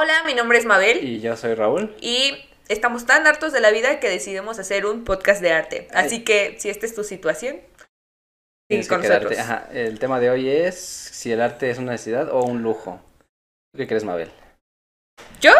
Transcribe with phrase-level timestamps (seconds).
[0.00, 1.94] Hola, mi nombre es Mabel Y yo soy Raúl.
[2.00, 2.32] y
[2.68, 5.88] estamos tan hartos de la vida que decidimos hacer un podcast de arte.
[5.92, 7.56] Así que si esta es tu situación,
[8.66, 9.24] Tienes con quedarte.
[9.24, 9.46] nosotros.
[9.46, 12.98] Ajá, El tema de hoy es si el arte es una necesidad o un lujo.
[13.72, 14.30] ¿Tú ¿Qué crees, Mabel?
[15.40, 15.52] Yo,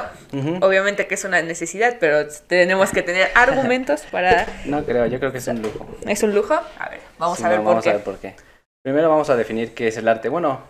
[0.63, 4.47] obviamente que es una necesidad, pero tenemos que tener argumentos para...
[4.65, 5.87] No creo, yo creo que es un lujo.
[6.07, 6.55] ¿Es un lujo?
[6.79, 7.91] A ver, vamos Sí, a ver no, por vamos qué.
[7.91, 8.37] a ver por qué.
[8.83, 10.31] Primero vamos a definir qué es el arte.
[10.31, 10.63] Bueno,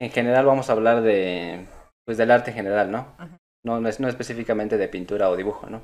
[0.00, 1.64] en general vamos a hablar de
[2.06, 3.14] pues del arte en general, ¿no?
[3.64, 5.82] No, no, es, no específicamente de pintura o dibujo, ¿no?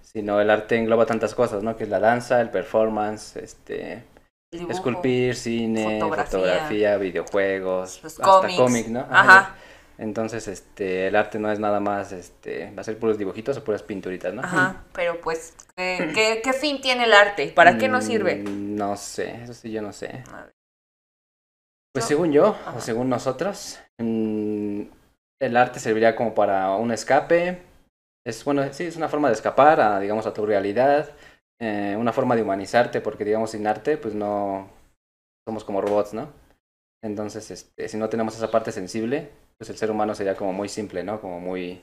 [0.00, 1.76] Sino el arte engloba tantas cosas, ¿no?
[1.76, 4.04] Que es la danza, el performance, este,
[4.52, 4.70] dibujo.
[4.72, 6.24] esculpir, cine, fotografía.
[6.38, 8.56] fotografía, videojuegos, Los hasta cómics.
[8.56, 9.00] cómic, ¿no?
[9.10, 9.56] Ajá,
[9.98, 13.64] Entonces, este, el arte no es nada más, este, va a ser puros dibujitos o
[13.64, 14.42] puras pinturitas, ¿no?
[14.42, 17.48] ajá, pero pues, ¿qué, qué, qué fin tiene el arte?
[17.48, 18.36] ¿Para qué nos sirve?
[18.36, 20.22] Mm, No sé, eso sí yo no sé.
[21.92, 22.76] Pues según yo, Ajá.
[22.76, 24.82] o según nosotros, mm,
[25.40, 27.62] el arte serviría como para un escape.
[28.24, 31.10] Es bueno, sí, es una forma de escapar a, digamos, a tu realidad,
[31.60, 34.68] eh, una forma de humanizarte, porque digamos sin arte, pues no
[35.46, 36.32] somos como robots, ¿no?
[37.02, 40.68] Entonces, este, si no tenemos esa parte sensible, pues el ser humano sería como muy
[40.68, 41.20] simple, ¿no?
[41.20, 41.82] Como muy,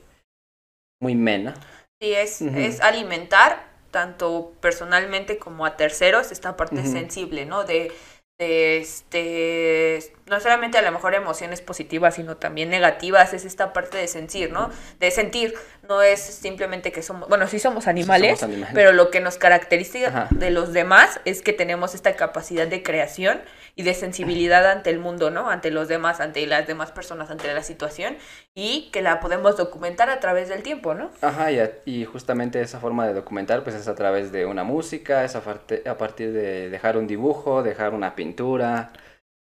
[1.00, 1.54] muy mena.
[2.00, 7.64] Sí, es, es alimentar tanto personalmente como a terceros esta parte sensible, ¿no?
[7.64, 7.92] De
[8.38, 14.08] este, no solamente a lo mejor emociones positivas, sino también negativas, es esta parte de
[14.08, 14.70] sentir, ¿no?
[14.98, 15.54] De sentir,
[15.88, 18.74] no es simplemente que somos, bueno, sí somos animales, somos animales.
[18.74, 20.28] pero lo que nos caracteriza Ajá.
[20.30, 23.40] de los demás es que tenemos esta capacidad de creación
[23.76, 25.50] y de sensibilidad ante el mundo, ¿no?
[25.50, 28.16] Ante los demás, ante las demás personas, ante la situación
[28.54, 31.10] y que la podemos documentar a través del tiempo, ¿no?
[31.20, 34.62] Ajá, y, a- y justamente esa forma de documentar pues es a través de una
[34.64, 38.92] música, es a, parte- a partir de dejar un dibujo, dejar una pintura,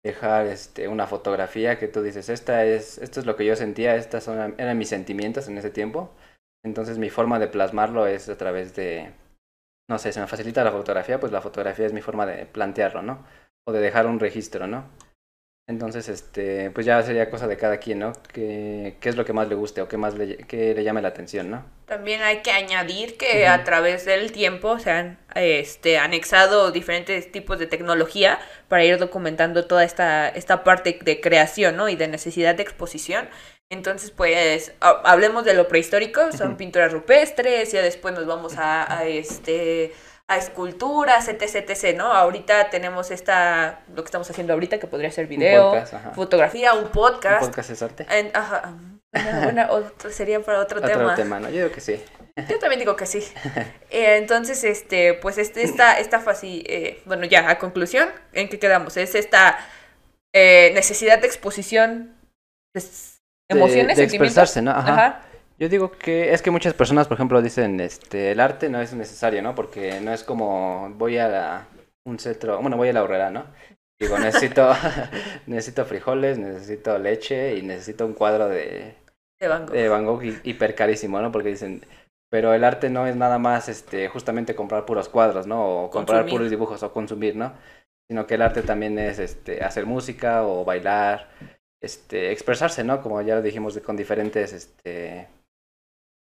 [0.05, 3.97] dejar este, una fotografía que tú dices, esta es, esto es lo que yo sentía,
[3.97, 6.11] estas son, eran mis sentimientos en ese tiempo.
[6.65, 9.13] Entonces mi forma de plasmarlo es a través de,
[9.89, 13.03] no sé, se me facilita la fotografía, pues la fotografía es mi forma de plantearlo,
[13.03, 13.25] ¿no?
[13.71, 14.85] O de dejar un registro, ¿no?
[15.69, 18.13] Entonces, este, pues ya sería cosa de cada quien, ¿no?
[18.33, 21.01] ¿Qué, qué es lo que más le guste o qué más le, qué le llame
[21.01, 21.65] la atención, ¿no?
[21.87, 23.53] También hay que añadir que Ujú.
[23.53, 29.67] a través del tiempo se han este, anexado diferentes tipos de tecnología para ir documentando
[29.67, 31.89] toda esta, esta parte de creación ¿no?
[31.89, 33.29] y de necesidad de exposición.
[33.71, 38.99] Entonces, pues, ha- hablemos de lo prehistórico, son pinturas rupestres, ya después nos vamos a,
[38.99, 39.93] a, este
[40.31, 42.07] a esculturas, etc, etc, ¿no?
[42.13, 46.11] Ahorita tenemos esta, lo que estamos haciendo ahorita, que podría ser video, podcast, ajá.
[46.13, 47.45] fotografía, un ¿Un podcast.
[47.47, 48.07] podcast es arte?
[48.09, 48.73] En- ajá,
[49.13, 51.15] una- una- otro- sería para otro, Otro tema.
[51.17, 51.49] tema, ¿no?
[51.51, 52.01] Yo digo que sí.
[52.49, 53.27] Yo también digo que sí.
[53.91, 58.61] Eh, entonces, este, pues este, esta, esta faci- eh, bueno, ya, a conclusión, ¿en qué
[58.61, 58.97] quedamos?
[58.97, 59.59] Es esta
[60.33, 62.15] eh, necesidad de exposición,
[62.73, 64.71] pues, emociones, de, expresarse, ¿no?
[64.71, 64.93] Ajá.
[64.93, 65.21] Ajá.
[65.61, 68.95] Yo digo que es que muchas personas, por ejemplo, dicen, este, el arte no es
[68.95, 69.55] necesario, ¿no?
[69.55, 71.67] Porque no es como voy a la-
[72.07, 73.45] un centro, bueno, voy a la horrera, ¿no?
[74.01, 74.71] Digo, necesito,
[75.47, 78.95] necesito frijoles, necesito leche y necesito un cuadro de,
[79.39, 79.75] De Van Gogh.
[79.75, 81.31] de Van Gogh hiper carísimo, ¿no?
[81.31, 81.83] Porque dicen,
[82.31, 85.85] pero el arte no es nada más, este, justamente comprar puros cuadros, ¿no?
[85.85, 86.33] O comprar Consumir.
[86.39, 87.53] puros dibujos o consumir, ¿no?
[88.09, 91.29] Sino que el arte también es, este, hacer música o bailar,
[91.83, 93.03] este, expresarse, ¿no?
[93.03, 95.29] Como ya lo dijimos, con diferentes, este,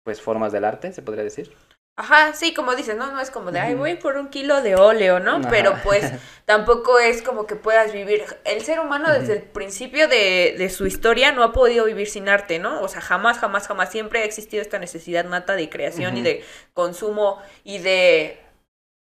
[0.07, 1.53] pues, formas del arte, se podría decir.
[1.97, 3.11] Ajá, sí, como dices, ¿no?
[3.11, 5.35] No es como de, ay, voy por un kilo de óleo, ¿no?
[5.35, 5.49] Ajá.
[5.49, 6.13] Pero pues
[6.45, 8.23] tampoco es como que puedas vivir.
[8.45, 12.29] El ser humano desde el principio de, de su historia no ha podido vivir sin
[12.29, 12.81] arte, ¿no?
[12.81, 13.91] O sea, jamás, jamás, jamás.
[13.91, 18.39] Siempre ha existido esta necesidad nata de creación y de consumo y de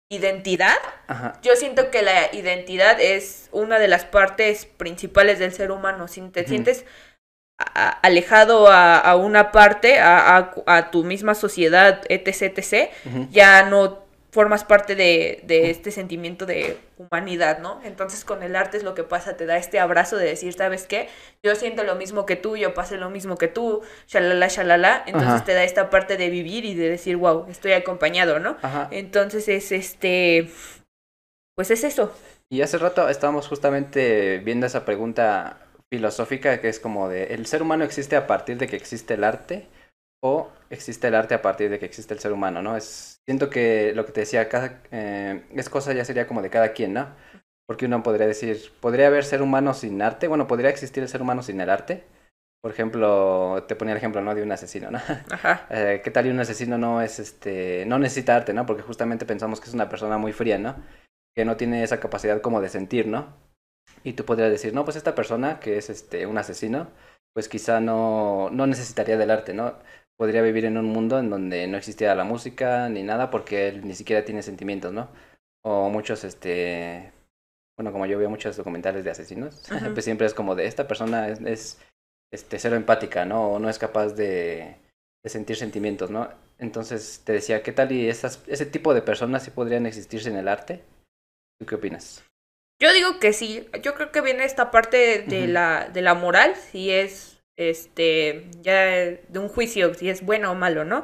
[0.08, 0.78] identidad.
[1.08, 1.40] Ajá.
[1.42, 6.06] Yo siento que la identidad es una de las partes principales del ser humano.
[6.06, 6.84] Si te sientes
[7.74, 12.90] a- alejado a, a una parte, a, tu misma sociedad, etc., etc.,
[13.30, 17.80] ya no formas parte de, de este sentimiento de humanidad, ¿no?
[17.84, 20.86] Entonces con el arte es lo que pasa, te da este abrazo de decir, ¿sabes
[20.86, 21.08] qué?
[21.42, 25.32] Yo siento lo mismo que tú, yo pasé lo mismo que tú, shalala, shalala, entonces
[25.34, 25.44] Ajá.
[25.44, 28.56] te da esta parte de vivir y de decir, wow, estoy acompañado, ¿no?
[28.62, 28.88] Ajá.
[28.90, 30.50] Entonces es este,
[31.54, 32.12] pues es eso.
[32.50, 35.58] Y hace rato estábamos justamente viendo esa pregunta
[35.92, 39.24] filosófica que es como de, ¿el ser humano existe a partir de que existe el
[39.24, 39.68] arte?
[40.22, 42.78] ¿O existe el arte a partir de que existe el ser humano, no?
[42.78, 46.48] Es, siento que lo que te decía, cada, eh, es cosa ya sería como de
[46.48, 47.08] cada quien, ¿no?
[47.66, 50.28] Porque uno podría decir, ¿podría haber ser humano sin arte?
[50.28, 52.04] Bueno, ¿podría existir el ser humano sin el arte?
[52.62, 54.34] Por ejemplo, te ponía el ejemplo, ¿no?
[54.34, 54.98] De un asesino, ¿no?
[55.30, 55.66] Ajá.
[55.70, 58.64] Eh, ¿Qué tal y un asesino no es, este, no necesita arte, ¿no?
[58.64, 60.76] Porque justamente pensamos que es una persona muy fría, ¿no?
[61.36, 63.51] Que no tiene esa capacidad como de sentir, ¿no?
[64.04, 66.88] Y tú podrías decir, no, pues esta persona que es, este, un asesino,
[67.32, 69.78] pues quizá no, no necesitaría del arte, ¿no?
[70.16, 73.86] Podría vivir en un mundo en donde no existiera la música ni nada porque él
[73.86, 75.08] ni siquiera tiene sentimientos, ¿no?
[75.64, 77.12] O muchos, este,
[77.78, 79.62] bueno, como yo veo muchos documentales de asesinos,
[79.94, 81.80] pues siempre es como de esta persona es, es
[82.32, 83.52] este, cero empática, ¿no?
[83.52, 84.76] O no es capaz de,
[85.24, 86.28] de sentir sentimientos, ¿no?
[86.58, 90.36] Entonces te decía, ¿qué tal y esas, ese tipo de personas sí podrían existirse en
[90.36, 90.84] el arte?
[91.58, 92.24] ¿Tú qué opinas?
[92.82, 93.68] Yo digo que sí.
[93.80, 98.82] Yo creo que viene esta parte de, la, de la moral, si es este ya
[98.82, 101.00] de un juicio, si es bueno o malo, ¿no?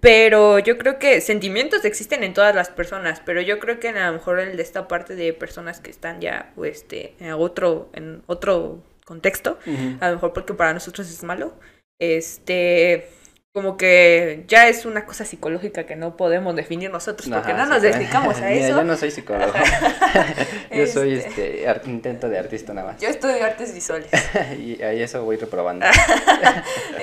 [0.00, 4.08] Pero yo creo que sentimientos existen en todas las personas, pero yo creo que a
[4.08, 8.22] lo mejor el de esta parte de personas que están ya este, en otro, en
[8.26, 9.58] otro contexto,
[10.00, 11.54] a lo mejor porque para nosotros es malo,
[11.98, 13.08] este
[13.54, 17.82] como que ya es una cosa psicológica que no podemos definir nosotros porque no nos
[17.82, 18.76] dedicamos a eso.
[18.76, 19.52] yo no soy psicólogo.
[20.72, 23.00] yo soy este, este intento de artista nada más.
[23.00, 24.10] Yo estudio artes visuales.
[24.58, 25.86] y ahí eso voy reprobando.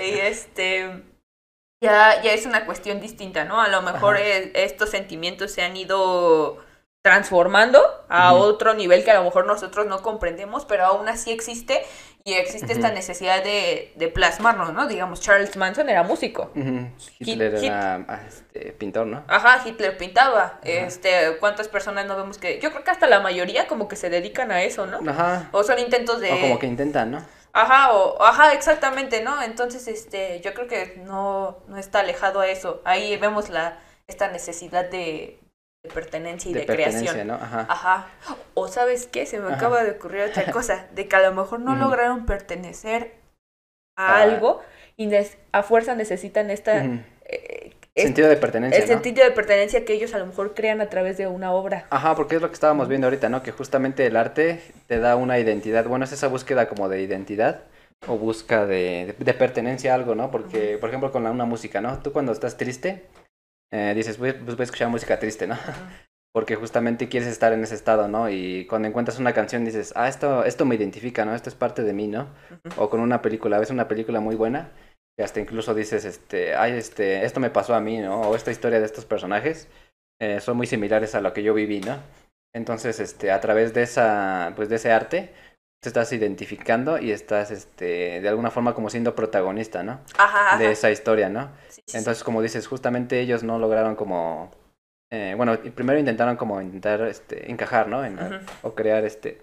[0.06, 0.90] y este
[1.82, 3.62] ya, ya es una cuestión distinta, ¿no?
[3.62, 6.60] A lo mejor estos sentimientos se han ido
[7.02, 11.82] transformando a otro nivel que a lo mejor nosotros no comprendemos, pero aún así existe
[12.24, 14.88] y existe esta necesidad de, de, plasmarnos, ¿no?
[14.88, 16.52] Digamos, Charles Manson era músico.
[17.20, 19.24] Hitler era ah, este, pintor, ¿no?
[19.28, 20.60] Ajá, Hitler pintaba.
[20.64, 22.60] Este, ¿cuántas personas no vemos que...?
[22.60, 25.00] Yo creo que hasta la mayoría como que se dedican a eso, ¿no?
[25.10, 25.50] Ajá.
[25.52, 26.32] O son intentos de...
[26.32, 27.26] O como que intentan, ¿no?
[27.54, 29.42] Ajá, o, ajá, exactamente, ¿no?
[29.42, 32.82] Entonces, este, yo creo que no, no está alejado a eso.
[32.86, 35.41] Ahí vemos la, esta necesidad de,
[35.90, 37.28] pertenencia y de, creación.
[37.28, 37.36] ¿no?
[37.36, 37.66] Ajá.
[37.70, 38.08] Ajá.
[38.54, 41.60] O sabes qué, se me acaba de ocurrir otra cosa, de que a lo mejor
[41.60, 43.16] no lograron pertenecer
[43.98, 44.22] a ah.
[44.22, 44.62] algo
[44.98, 45.10] y
[45.52, 46.86] a fuerza necesitan esta...
[47.26, 48.80] Eh, sentido de pertenencia.
[48.80, 51.88] El sentido de pertenencia que ellos a lo mejor crean a través de una obra.
[51.90, 53.44] Ajá, porque es lo que estábamos viendo ahorita, ¿no?
[53.44, 55.86] Que justamente el arte te da una identidad.
[55.86, 57.64] Bueno, es esa búsqueda como de identidad
[58.08, 60.32] o busca de, de, pertenencia a algo, ¿no?
[60.32, 62.00] Porque, por ejemplo, con la, una música, ¿no?
[62.00, 63.04] Tú cuando estás triste,
[63.72, 65.58] eh, dices, pues voy a escuchar música triste, ¿no?
[66.34, 68.30] Porque justamente quieres estar en ese estado, ¿no?
[68.30, 71.36] Y cuando encuentras una canción dices, ah, esto, esto me identifica, ¿no?
[71.36, 72.30] Esto es parte de mí, ¿no?
[72.78, 74.72] O con una película, ves una película muy buena
[75.18, 78.22] y hasta incluso dices, este, ay, este, esto me pasó a mí, ¿no?
[78.22, 79.68] O esta historia de estos personajes
[80.22, 81.98] eh, son muy similares a lo que yo viví, ¿no?
[82.54, 85.34] Entonces, este, a través de esa, pues de ese arte,
[85.82, 90.00] te estás identificando y estás, este, de alguna forma como siendo protagonista, ¿no?
[90.18, 91.50] Ajá, De esa historia, ¿no?
[91.94, 94.52] Entonces, como dices, justamente ellos no lograron como,
[95.12, 98.06] eh, bueno, primero intentaron como intentar, este, encajar, ¿no?
[98.06, 98.20] En,
[98.62, 99.42] O crear, este,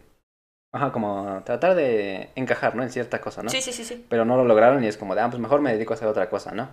[0.73, 2.85] ajá, como tratar de encajar, ¿no?
[2.85, 3.51] En cierta cosa, ¿no?
[3.51, 4.07] Sí, sí, sí, sí.
[4.09, 6.07] Pero no lo lograron y es como de, ah, pues mejor me dedico a hacer
[6.07, 6.69] otra cosa, ¿no?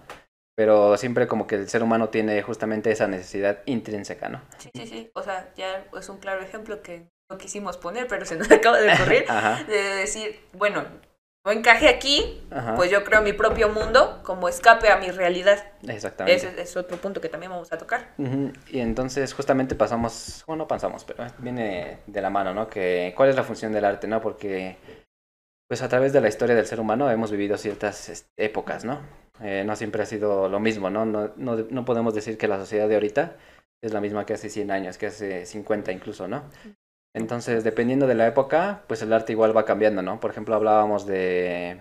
[0.56, 4.42] Pero siempre como que el ser humano tiene justamente esa necesidad intrínseca, ¿no?
[4.60, 5.12] Sí, sí, sí.
[5.16, 8.80] O sea, ya es un claro ejemplo que no quisimos poner, pero se nos acaba
[8.80, 9.26] de ocurrir,
[9.68, 10.86] de decir, bueno,
[11.46, 12.42] no encaje aquí,
[12.76, 15.64] pues yo creo mi propio mundo como escape a mi realidad.
[15.88, 16.48] Exactamente.
[16.48, 18.16] Ese es otro punto que también vamos a tocar.
[18.68, 22.68] Y entonces justamente pasamos, bueno, no pasamos, pero viene de la mano, ¿no?
[22.68, 24.22] Que cuál es la función del arte, ¿no?
[24.22, 24.78] Porque
[25.68, 29.02] pues a través de la historia del ser humano hemos vivido ciertas épocas, ¿no?
[29.40, 31.06] Eh, no siempre ha sido lo mismo, ¿no?
[31.06, 31.58] No, ¿no?
[31.58, 33.38] no podemos decir que la sociedad de ahorita
[33.84, 36.50] es la misma que hace 100 años, que hace 50 incluso, ¿no?
[37.16, 40.20] Entonces, dependiendo de la época, pues el arte igual va cambiando, ¿no?
[40.20, 41.80] Por ejemplo, hablábamos de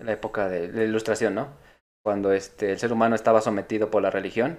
[0.00, 1.48] la época de la ilustración, ¿no?
[2.04, 4.58] Cuando este, el ser humano estaba sometido por la religión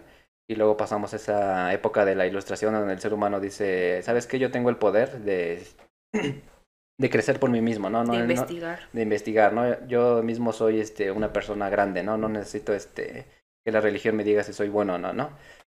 [0.49, 4.39] y luego pasamos esa época de la ilustración donde el ser humano dice, ¿sabes qué?
[4.39, 5.67] Yo tengo el poder de,
[6.97, 8.05] de crecer por mí mismo, ¿no?
[8.05, 8.79] no de investigar.
[8.93, 9.85] de investigar, ¿no?
[9.87, 12.17] Yo mismo soy este, una persona grande, ¿no?
[12.17, 13.25] No necesito este,
[13.65, 15.31] que la religión me diga si soy bueno o no, ¿no?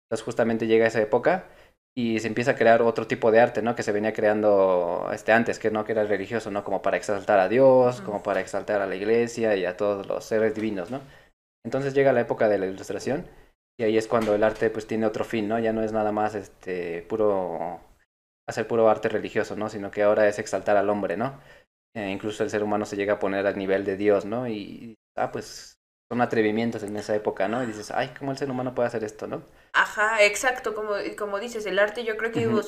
[0.06, 1.44] Entonces justamente llega esa época
[1.94, 3.74] y se empieza a crear otro tipo de arte, ¿no?
[3.74, 6.64] Que se venía creando este antes, que no que era religioso, ¿no?
[6.64, 10.24] Como para exaltar a Dios, como para exaltar a la iglesia y a todos los
[10.24, 11.00] seres divinos, ¿no?
[11.64, 13.26] Entonces llega la época de la ilustración
[13.78, 15.58] y ahí es cuando el arte pues tiene otro fin, ¿no?
[15.58, 17.80] Ya no es nada más este puro
[18.48, 19.68] hacer puro arte religioso, ¿no?
[19.68, 21.40] Sino que ahora es exaltar al hombre, ¿no?
[21.94, 24.48] Eh, incluso el ser humano se llega a poner al nivel de Dios, ¿no?
[24.48, 25.79] Y ah, pues
[26.10, 27.62] son atrevimientos en esa época, ¿no?
[27.62, 29.42] Y dices, ay, ¿cómo el ser humano puede hacer esto, no?
[29.72, 32.60] Ajá, exacto, como, como dices, el arte yo creo que iba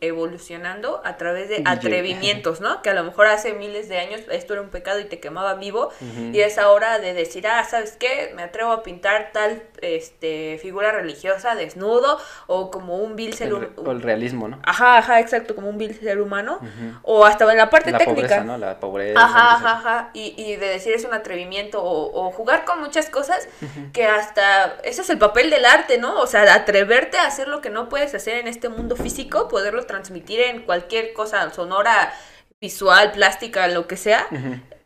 [0.00, 2.80] evolucionando a través de atrevimientos, ¿no?
[2.80, 5.52] Que a lo mejor hace miles de años esto era un pecado y te quemaba
[5.56, 5.90] vivo,
[6.32, 8.32] y es ahora de decir, ah, ¿sabes qué?
[8.34, 13.72] Me atrevo a pintar tal este, figura religiosa desnudo, o como un vil ser humano.
[13.84, 14.60] O el realismo, ¿no?
[14.64, 16.58] Ajá, ajá, exacto, como un vil ser humano,
[17.02, 18.22] o hasta en la parte la técnica.
[18.22, 18.56] Pobreza, ¿no?
[18.56, 19.22] La pobreza.
[19.22, 23.10] Ajá, ajá, ajá, y, y de decir es un atrevimiento, o, o jugar con muchas
[23.10, 23.48] cosas
[23.92, 26.20] que hasta, ese es el papel del arte, ¿no?
[26.20, 29.84] O sea, atreverte a hacer lo que no puedes hacer en este mundo físico, poderlo
[29.86, 32.12] transmitir en cualquier cosa sonora,
[32.60, 34.26] visual, plástica, lo que sea.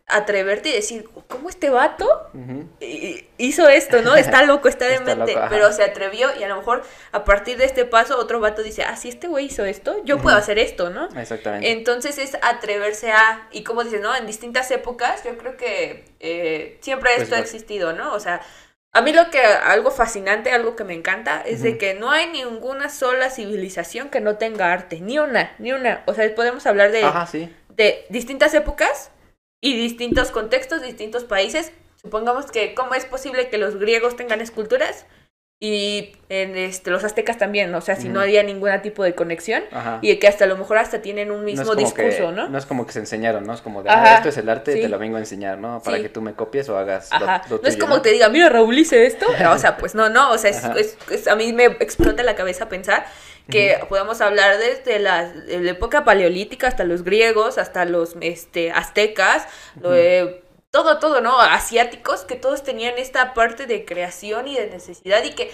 [0.05, 2.29] Atreverte y decir, ¿cómo este vato
[3.37, 4.15] hizo esto, no?
[4.15, 7.85] Está loco, está demente, pero se atrevió y a lo mejor a partir de este
[7.85, 11.07] paso otro vato dice, ah, si este güey hizo esto, yo puedo hacer esto, ¿no?
[11.17, 11.71] Exactamente.
[11.71, 14.15] Entonces es atreverse a, y como dices, ¿no?
[14.15, 18.13] En distintas épocas, yo creo que eh, siempre pues esto ha existido, ¿no?
[18.13, 18.41] O sea,
[18.91, 22.27] a mí lo que, algo fascinante, algo que me encanta, es de que no hay
[22.27, 26.03] ninguna sola civilización que no tenga arte, ni una, ni una.
[26.05, 27.03] O sea, podemos hablar de,
[27.69, 29.09] de distintas épocas
[29.63, 31.71] y distintos contextos, distintos países.
[31.95, 35.05] Supongamos que cómo es posible que los griegos tengan esculturas
[35.63, 39.63] y en este, los aztecas también, o sea, si no había ningún tipo de conexión
[40.01, 42.49] y que hasta a lo mejor hasta tienen un mismo discurso, ¿no?
[42.49, 43.53] No es como que se enseñaron, ¿no?
[43.53, 45.81] Es como de, ah, esto es el arte, te lo vengo a enseñar, ¿no?
[45.81, 47.09] Para que tú me copies o hagas
[47.49, 49.25] lo, No es como que te diga, mira, Raúl hice esto.
[49.51, 53.05] o sea, pues no, no, o sea, es, a mí me explota la cabeza pensar
[53.49, 59.47] que podemos hablar desde la, la, época paleolítica hasta los griegos, hasta los este, aztecas,
[59.81, 59.93] lo,
[60.73, 61.39] todo, todo, ¿no?
[61.39, 65.51] Asiáticos, que todos tenían esta parte de creación y de necesidad y que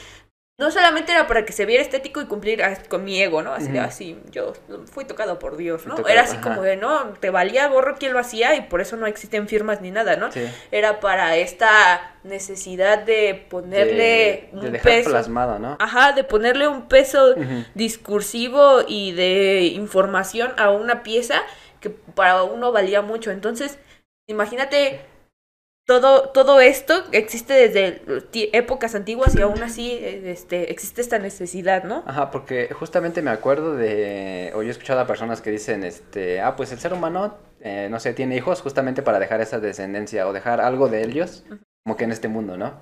[0.57, 3.51] no solamente era para que se viera estético y cumplir con mi ego, ¿no?
[3.51, 4.53] Así de, así, yo
[4.89, 6.07] fui tocado por Dios, ¿no?
[6.07, 9.07] era así como de, no, te valía gorro quien lo hacía y por eso no
[9.07, 10.29] existen firmas ni nada, ¿no?
[10.71, 15.09] Era para esta necesidad de ponerle un peso.
[15.09, 15.75] plasmado, ¿no?
[15.81, 17.35] Ajá, de ponerle un peso
[17.73, 21.41] discursivo y de información a una pieza
[21.81, 23.31] que para uno valía mucho.
[23.31, 23.79] Entonces,
[24.27, 25.08] imagínate
[25.89, 28.03] todo, todo esto existe desde
[28.55, 32.03] épocas antiguas y aún así este, existe esta necesidad, ¿no?
[32.05, 36.41] Ajá, porque justamente me acuerdo de, o yo he escuchado a personas que dicen, este,
[36.41, 40.27] ah, pues el ser humano, eh, no sé, tiene hijos justamente para dejar esa descendencia
[40.27, 41.43] o dejar algo de ellos,
[41.83, 42.79] como que en este mundo, ¿no?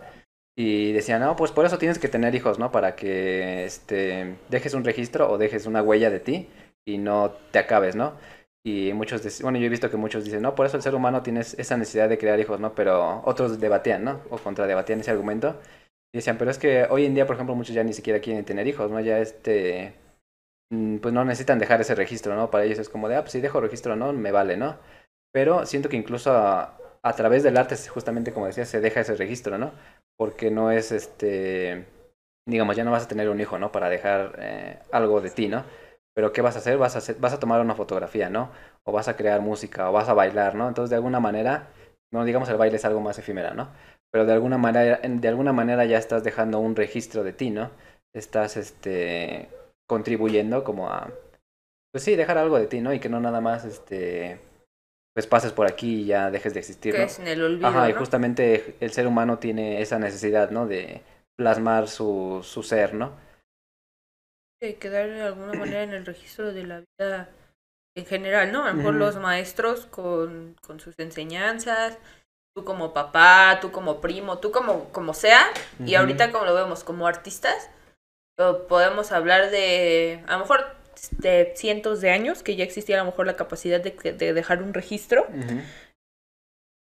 [0.57, 2.73] Y decían, no, pues por eso tienes que tener hijos, ¿no?
[2.73, 6.49] Para que, este, dejes un registro o dejes una huella de ti
[6.85, 8.15] y no te acabes, ¿no?
[8.63, 11.23] Y muchos, bueno, yo he visto que muchos dicen, no, por eso el ser humano
[11.23, 12.75] tiene esa necesidad de crear hijos, ¿no?
[12.75, 14.21] Pero otros debatían, ¿no?
[14.29, 15.59] O contradebatían ese argumento.
[16.13, 18.45] Y decían, pero es que hoy en día, por ejemplo, muchos ya ni siquiera quieren
[18.45, 18.99] tener hijos, ¿no?
[18.99, 19.93] Ya este,
[20.71, 22.51] mm, pues no necesitan dejar ese registro, ¿no?
[22.51, 24.77] Para ellos es como de, ah, pues si dejo registro no, me vale, ¿no?
[25.31, 29.15] Pero siento que incluso a, a través del arte, justamente como decía, se deja ese
[29.15, 29.71] registro, ¿no?
[30.17, 31.85] Porque no es, este,
[32.45, 33.71] digamos, ya no vas a tener un hijo, ¿no?
[33.71, 35.63] Para dejar eh, algo de ti, ¿no?
[36.17, 36.79] Pero ¿qué vas a hacer?
[36.79, 38.49] Vas a, hacer, vas a tomar una fotografía, ¿no?
[38.85, 40.67] O vas a crear música, o vas a bailar, ¿no?
[40.67, 41.67] Entonces, de alguna manera,
[42.11, 43.69] no digamos el baile es algo más efímera, ¿no?
[44.09, 47.69] Pero de alguna manera, de alguna manera ya estás dejando un registro de ti, ¿no?
[48.15, 49.49] Estás, este,
[49.85, 51.11] contribuyendo como a,
[51.91, 52.91] pues sí, dejar algo de ti, ¿no?
[52.95, 54.39] Y que no nada más, este,
[55.13, 57.91] pues pases por aquí y ya dejes de existir, que es en el olvido, Ajá,
[57.91, 60.65] y justamente el ser humano tiene esa necesidad, ¿no?
[60.65, 61.03] De
[61.35, 63.26] plasmar su, su ser, ¿no?
[64.59, 67.29] Quedar de alguna manera en el registro de la vida
[67.95, 68.63] en general, ¿no?
[68.65, 71.97] A lo mejor los maestros con, con sus enseñanzas,
[72.55, 75.47] tú como papá, tú como primo, tú como, como sea,
[75.83, 77.69] y ahorita como lo vemos como artistas,
[78.67, 80.65] podemos hablar de, a lo mejor
[81.11, 84.61] de cientos de años, que ya existía a lo mejor la capacidad de, de dejar
[84.61, 85.27] un registro,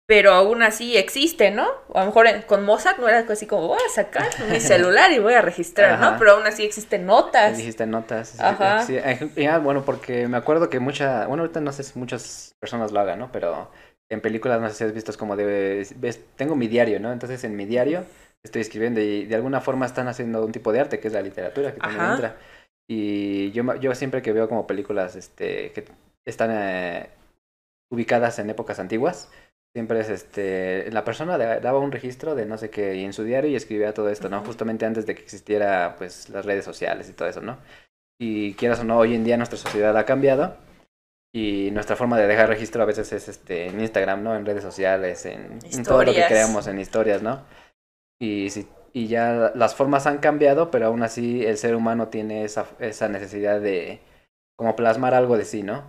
[0.10, 1.68] pero aún así existe, ¿no?
[1.94, 5.20] A lo mejor con Mozart no era así como, voy a sacar mi celular y
[5.20, 6.18] voy a registrar, ¿no?
[6.18, 7.56] Pero aún así existen notas.
[7.56, 8.40] Dijiste notas.
[8.40, 8.82] Ajá.
[8.82, 12.92] Sí, ah, bueno, porque me acuerdo que mucha, bueno, ahorita no sé si muchas personas
[12.92, 13.32] lo hagan, ¿no?
[13.32, 13.70] Pero
[14.10, 17.14] en películas no sé si has visto es como de, ves, tengo mi diario, ¿no?
[17.14, 18.04] Entonces en mi diario
[18.44, 21.22] estoy escribiendo y de alguna forma están haciendo un tipo de arte que es la
[21.22, 22.36] literatura que también entra.
[22.90, 25.86] Y yo, yo siempre que veo como películas este, que
[26.26, 27.10] están eh,
[27.92, 29.30] ubicadas en épocas antiguas,
[29.74, 33.24] siempre es este, la persona daba un registro de no sé qué y en su
[33.24, 34.44] diario y escribía todo esto, ¿no?
[34.44, 37.58] Justamente antes de que existiera pues las redes sociales y todo eso, ¿no?
[38.20, 40.58] Y quieras o no, hoy en día nuestra sociedad ha cambiado
[41.34, 44.36] y nuestra forma de dejar registro a veces es este en Instagram, ¿no?
[44.36, 47.44] En redes sociales, en, todo lo que creamos, en historias, ¿no?
[48.20, 52.44] Y si y ya las formas han cambiado, pero aún así el ser humano tiene
[52.44, 54.00] esa, esa necesidad de
[54.58, 55.84] como plasmar algo de sí, ¿no?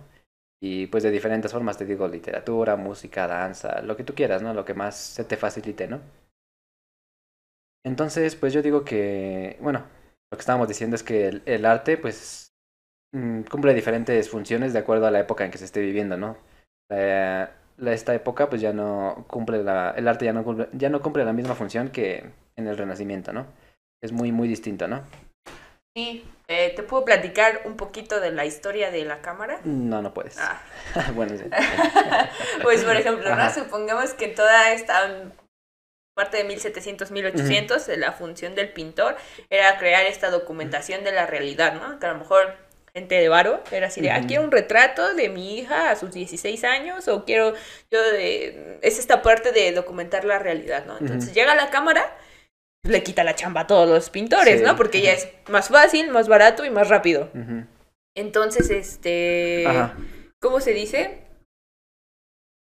[0.61, 4.53] Y pues de diferentes formas, te digo, literatura, música, danza, lo que tú quieras, ¿no?
[4.53, 6.01] Lo que más se te facilite, ¿no?
[7.83, 9.79] Entonces, pues yo digo que, bueno,
[10.31, 12.53] lo que estábamos diciendo es que el, arte, pues,
[13.13, 16.37] mm, cumple diferentes funciones de acuerdo a la época en que se esté viviendo, ¿no?
[17.79, 21.25] esta época, pues ya no cumple la, el arte ya no cumple, ya no cumple
[21.25, 23.47] la misma función que en el Renacimiento, ¿no?
[24.01, 25.03] Es muy, muy distinto, ¿no?
[25.95, 29.59] Sí, eh, ¿te puedo platicar un poquito de la historia de la cámara?
[29.65, 30.37] No, no puedes.
[30.37, 30.61] Ah.
[31.15, 31.43] bueno, sí.
[32.61, 33.53] pues, por ejemplo, ¿no?
[33.53, 35.31] supongamos que toda esta
[36.13, 39.17] parte de 1700, 1800, la función del pintor
[39.49, 41.99] era crear esta documentación de la realidad, ¿no?
[41.99, 42.55] Que a lo mejor
[42.93, 46.11] gente de varo, era así de, ah, quiero un retrato de mi hija a sus
[46.11, 47.53] 16 años o quiero,
[47.89, 50.97] yo de, es esta parte de documentar la realidad, ¿no?
[50.97, 52.17] Entonces llega la cámara,
[52.83, 54.75] le quita la chamba a todos los pintores, ¿no?
[54.75, 57.29] Porque ya es más fácil, más barato y más rápido.
[58.15, 59.65] Entonces, este,
[60.39, 61.27] ¿cómo se dice?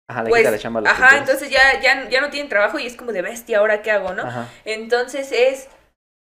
[0.10, 2.50] Ajá, le quita pues, la chamba a los Ajá, entonces ya, ya, ya no tienen
[2.50, 4.24] trabajo y es como de bestia, ¿ahora qué hago, no?
[4.66, 5.70] Entonces es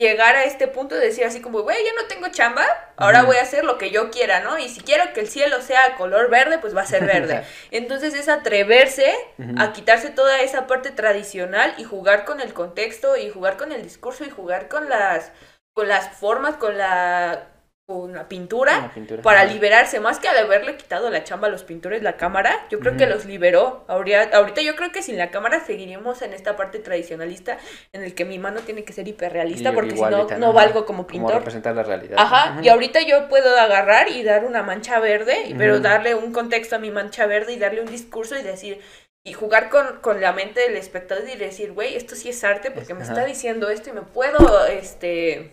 [0.01, 2.65] llegar a este punto de decir así como, güey, ya no tengo chamba,
[2.97, 4.57] ahora voy a hacer lo que yo quiera, ¿no?
[4.57, 7.45] Y si quiero que el cielo sea color verde, pues va a ser verde.
[7.71, 9.13] Entonces es atreverse
[9.57, 13.83] a quitarse toda esa parte tradicional y jugar con el contexto y jugar con el
[13.83, 15.31] discurso y jugar con las
[15.73, 17.50] con las formas, con la
[17.97, 18.91] una pintura,
[19.23, 22.79] para liberarse, más que al haberle quitado la chamba a los pintores la cámara, yo
[22.79, 23.83] creo que los liberó.
[23.87, 27.57] Ahorita, ahorita yo creo que sin la cámara seguiríamos en esta parte tradicionalista
[27.93, 31.07] en el que mi mano tiene que ser hiperrealista porque si no, no valgo como
[31.07, 31.35] pintor.
[31.35, 32.15] representar la realidad.
[32.19, 36.75] Ajá, y ahorita yo puedo agarrar y dar una mancha verde, pero darle un contexto
[36.75, 38.81] a mi mancha verde y darle un discurso y decir,
[39.23, 42.71] y jugar con, con la mente del espectador y decir, güey, esto sí es arte
[42.71, 45.51] porque me está diciendo esto y me puedo, este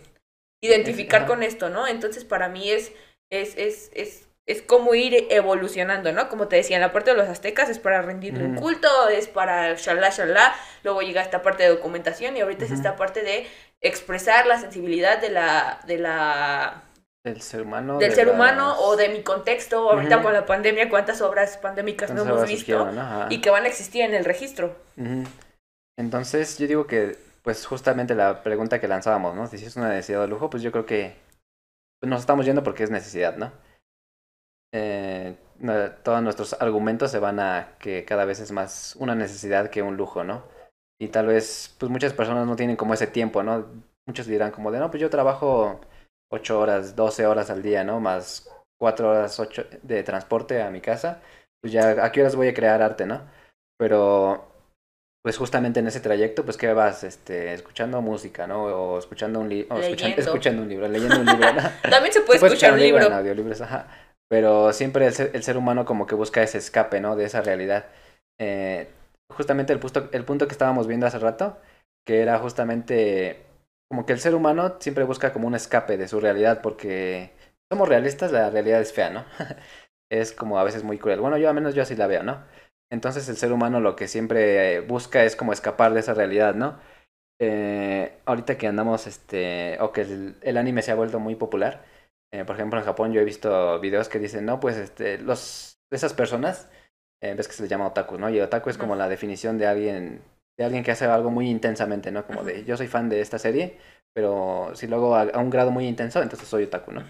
[0.61, 1.87] identificar con esto, ¿no?
[1.87, 2.91] Entonces para mí es,
[3.31, 6.27] es, es, es, es como ir evolucionando, ¿no?
[6.29, 9.27] Como te decía, en la parte de los aztecas es para rendirle un culto, es
[9.27, 13.47] para shalá, shalá, luego llega esta parte de documentación y ahorita es esta parte de
[13.81, 16.83] expresar la sensibilidad de la, de la
[17.23, 17.97] del ser humano.
[17.97, 19.91] Del ser humano o de mi contexto.
[19.91, 22.89] Ahorita con la pandemia, ¿cuántas obras pandémicas no hemos visto?
[23.29, 24.75] Y que van a existir en el registro.
[25.97, 29.47] Entonces, yo digo que pues justamente la pregunta que lanzábamos, ¿no?
[29.47, 31.15] Si es una necesidad de lujo, pues yo creo que
[32.03, 33.51] nos estamos yendo porque es necesidad, ¿no?
[34.73, 35.35] Eh,
[36.03, 39.97] todos nuestros argumentos se van a que cada vez es más una necesidad que un
[39.97, 40.43] lujo, ¿no?
[40.99, 43.65] Y tal vez, pues muchas personas no tienen como ese tiempo, ¿no?
[44.05, 45.79] Muchos dirán como de, no, pues yo trabajo
[46.29, 47.99] 8 horas, 12 horas al día, ¿no?
[47.99, 51.21] Más 4 horas ocho de transporte a mi casa.
[51.61, 53.21] Pues ya, ¿a qué horas voy a crear arte, no?
[53.77, 54.48] Pero
[55.21, 58.63] pues justamente en ese trayecto, pues que vas este, escuchando música, ¿no?
[58.63, 61.53] O escuchando un libro, escuchando, escuchando, un libro, leyendo un libro.
[61.53, 61.61] ¿no?
[61.89, 63.05] También se puede, escuchar, un libro.
[63.05, 63.87] En audiolibros, ajá.
[64.29, 67.15] Pero siempre el ser, el ser, humano como que busca ese escape, ¿no?
[67.15, 67.87] De esa realidad.
[68.39, 68.87] Eh,
[69.33, 71.57] justamente el, punto, el punto que estábamos viendo hace rato,
[72.05, 73.45] que era justamente
[73.91, 77.31] como que el ser humano siempre busca como un escape de su realidad, porque
[77.71, 79.25] somos realistas, la realidad es fea, ¿no?
[80.11, 81.19] es como a veces muy cruel.
[81.19, 82.43] Bueno, yo al menos yo así la veo, ¿no?
[82.91, 86.79] Entonces el ser humano lo que siempre busca es como escapar de esa realidad, ¿no?
[87.41, 91.85] Eh, ahorita que andamos, este, o que el, anime se ha vuelto muy popular,
[92.33, 95.79] eh, por ejemplo en Japón yo he visto videos que dicen, no, pues este, los,
[95.91, 96.69] esas personas,
[97.21, 98.29] eh, ves que se les llama otaku, ¿no?
[98.29, 100.21] Y otaku es como la definición de alguien,
[100.57, 102.25] de alguien que hace algo muy intensamente, ¿no?
[102.25, 103.77] Como de, yo soy fan de esta serie,
[104.13, 107.03] pero si lo hago a, un grado muy intenso, entonces soy otaku, ¿no?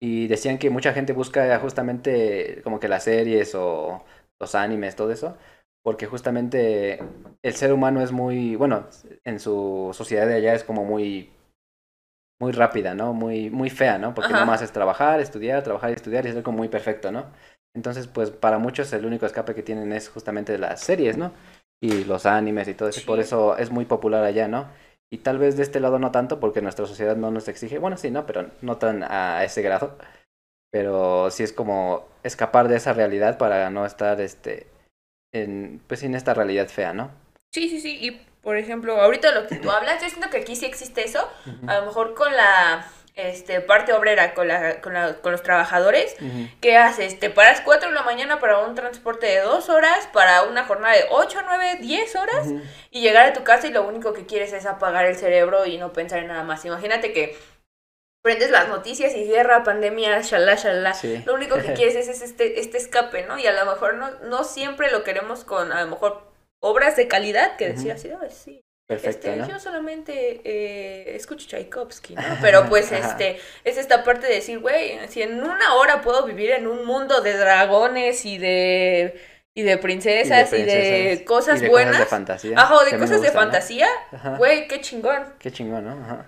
[0.00, 4.04] Y decían que mucha gente busca justamente como que las series o
[4.42, 5.38] los animes, todo eso,
[5.82, 7.00] porque justamente
[7.42, 8.88] el ser humano es muy, bueno,
[9.24, 11.30] en su sociedad de allá es como muy
[12.40, 13.14] muy rápida, ¿no?
[13.14, 14.14] Muy muy fea, ¿no?
[14.14, 17.26] Porque nada más es trabajar, estudiar, trabajar y estudiar y es como muy perfecto, ¿no?
[17.74, 21.32] Entonces, pues para muchos el único escape que tienen es justamente las series, ¿no?
[21.80, 24.68] Y los animes y todo eso, por eso es muy popular allá, ¿no?
[25.12, 27.96] Y tal vez de este lado no tanto, porque nuestra sociedad no nos exige, bueno,
[27.96, 28.26] sí, ¿no?
[28.26, 29.96] Pero no tan a ese grado
[30.72, 34.66] pero sí es como escapar de esa realidad para no estar este
[35.32, 37.10] en pues sin esta realidad fea, ¿no?
[37.52, 38.10] Sí, sí, sí, y
[38.42, 41.28] por ejemplo, ahorita lo que tú hablas, yo siento que aquí sí existe eso,
[41.66, 46.16] a lo mejor con la este parte obrera con la, con, la, con los trabajadores
[46.62, 47.20] ¿qué haces?
[47.20, 50.94] te paras 4 de la mañana para un transporte de 2 horas para una jornada
[50.94, 52.48] de 8, 9, 10 horas
[52.90, 55.76] y llegar a tu casa y lo único que quieres es apagar el cerebro y
[55.76, 56.64] no pensar en nada más.
[56.64, 57.36] Imagínate que
[58.22, 60.96] prendes las noticias y guerra, pandemia, shalá, shalá.
[61.26, 63.38] Lo único que quieres es, este, este escape, ¿no?
[63.38, 67.08] Y a lo mejor no, no siempre lo queremos con, a lo mejor, obras de
[67.08, 68.62] calidad que decir así, sí.
[68.86, 72.22] Perfecto, este, Yo solamente eh, escucho Tchaikovsky, ¿no?
[72.40, 76.50] Pero pues este, es esta parte de decir, güey, si en una hora puedo vivir
[76.50, 79.20] en un mundo de dragones y de
[79.54, 81.94] y de princesas y de, cosas buenas.
[81.94, 82.58] Cosas de fantasía.
[82.58, 83.88] Ajá, de cosas de fantasía.
[84.38, 85.34] Güey, qué chingón.
[85.38, 85.92] Qué chingón, ¿no?
[86.04, 86.26] Ajá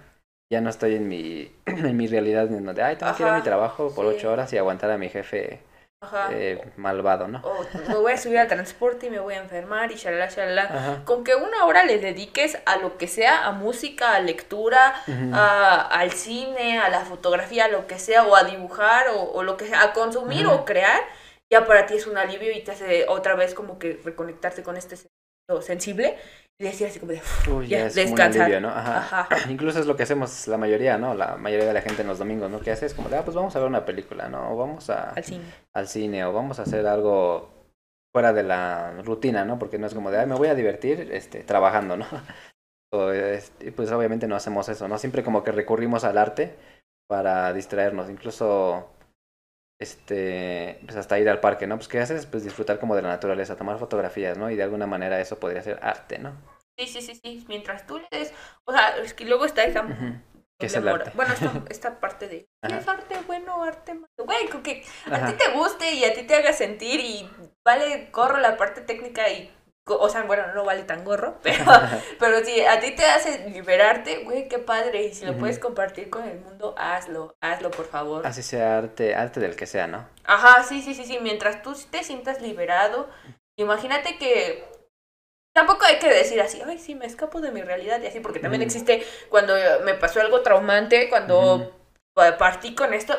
[0.54, 3.36] ya no estoy en mi, en mi realidad en donde, ay, tengo que ir a
[3.36, 5.60] mi trabajo por ocho horas y aguantar a mi jefe
[6.30, 7.40] eh, malvado, ¿no?
[7.42, 11.02] O me voy a subir al transporte y me voy a enfermar y shalala, shalala.
[11.04, 14.94] Con que una hora le dediques a lo que sea, a música, a lectura,
[15.32, 19.42] a, al cine, a la fotografía, a lo que sea, o a dibujar, o, o
[19.42, 21.00] lo que sea, a consumir o crear,
[21.50, 24.76] ya para ti es un alivio y te hace otra vez como que reconectarte con
[24.76, 26.16] este sentido sensible
[26.58, 28.42] y decir así como de, Uy, ya, ya, es un descansar.
[28.42, 28.68] alivio, ¿no?
[28.68, 29.10] Ajá.
[29.10, 29.28] Ajá.
[29.50, 31.14] Incluso es lo que hacemos la mayoría, ¿no?
[31.14, 32.60] La mayoría de la gente en los domingos, ¿no?
[32.60, 34.52] Que hace es como de, ah, pues vamos a ver una película, ¿no?
[34.52, 35.44] O vamos a, al cine.
[35.74, 37.50] al cine, o vamos a hacer algo
[38.12, 39.58] fuera de la rutina, ¿no?
[39.58, 42.06] Porque no es como de, ay, me voy a divertir, este, trabajando, ¿no?
[42.92, 44.98] O, este, pues obviamente no hacemos eso, ¿no?
[44.98, 46.54] Siempre como que recurrimos al arte
[47.08, 48.88] para distraernos, incluso,
[49.78, 51.76] este, pues hasta ir al parque, ¿no?
[51.76, 52.26] Pues ¿qué haces?
[52.26, 54.50] Pues disfrutar como de la naturaleza, tomar fotografías, ¿no?
[54.50, 56.36] Y de alguna manera eso podría ser arte, ¿no?
[56.78, 57.44] Sí, sí, sí, sí.
[57.48, 58.32] Mientras tú le des.
[58.64, 59.86] O sea, es que luego está esa.
[60.58, 61.10] ¿Qué es el arte?
[61.14, 62.48] Bueno, esta, esta parte de.
[62.66, 64.08] ¿qué es arte bueno, arte malo?
[64.18, 67.28] Güey, que a ti te guste y a ti te haga sentir y
[67.64, 69.52] vale gorro la parte técnica y.
[69.86, 71.64] O sea, bueno, no vale tan gorro, pero,
[72.18, 75.04] pero si a ti te hace liberarte, güey, qué padre.
[75.04, 78.26] Y si lo puedes compartir con el mundo, hazlo, hazlo, por favor.
[78.26, 80.08] Así sea arte, arte del que sea, ¿no?
[80.24, 81.18] Ajá, sí, sí, sí, sí.
[81.20, 83.08] Mientras tú te sientas liberado,
[83.56, 84.64] imagínate que
[85.54, 88.40] tampoco hay que decir así, ay, sí, me escapo de mi realidad y así, porque
[88.40, 91.80] también existe cuando me pasó algo traumante, cuando.
[92.14, 93.14] Pa- partí con esto,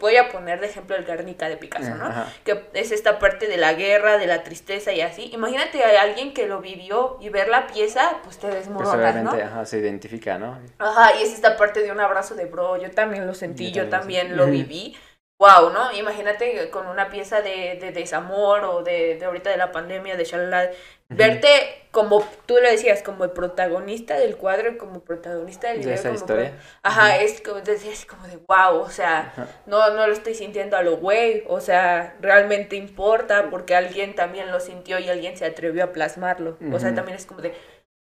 [0.00, 2.06] voy a poner de ejemplo el Guernica de Picasso, ¿no?
[2.06, 2.26] Ajá.
[2.44, 5.30] Que es esta parte de la guerra, de la tristeza y así.
[5.32, 9.30] Imagínate a alguien que lo vivió y ver la pieza, pues te Pues desmoronas, ¿no?
[9.30, 10.58] obviamente, ajá, se identifica, ¿no?
[10.78, 13.84] Ajá, y es esta parte de un abrazo de bro, yo también lo sentí, Yo
[13.84, 14.34] yo también, también sí.
[14.34, 14.96] lo viví.
[15.40, 15.90] Wow, ¿no?
[15.92, 20.24] Imagínate con una pieza de, de desamor o de, de ahorita de la pandemia, de
[20.24, 20.70] shalala,
[21.08, 21.48] verte
[21.90, 25.94] como tú le decías, como el protagonista del cuadro, como protagonista del De video.
[25.94, 26.50] esa como historia.
[26.50, 29.46] pro- Ajá, es como, decías como de wow, o sea, Ajá.
[29.64, 34.52] no, no lo estoy sintiendo a lo güey, o sea, realmente importa porque alguien también
[34.52, 36.58] lo sintió y alguien se atrevió a plasmarlo.
[36.70, 37.54] O sea, también es como de,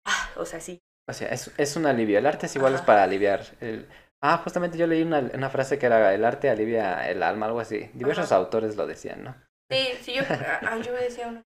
[0.06, 0.80] ah, o sea, sí.
[1.08, 2.18] O sea, es, es un alivio.
[2.18, 3.42] El arte es igual es para aliviar.
[3.60, 3.86] El...
[4.22, 7.60] Ah, justamente yo leí una, una frase que era el arte alivia el alma, algo
[7.60, 7.90] así.
[7.94, 8.36] Diversos Ajá.
[8.36, 9.34] autores lo decían, ¿no?
[9.70, 11.42] Sí, sí, yo, ah, yo decía uno.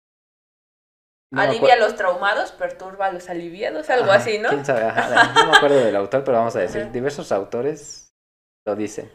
[1.29, 4.47] No Alivia a los traumados, perturba a los aliviados, algo Ajá, así, ¿no?
[4.47, 4.83] ¿Quién sabe?
[4.83, 8.13] Ajá, no me acuerdo del autor, pero vamos a decir, diversos autores
[8.65, 9.11] lo dicen.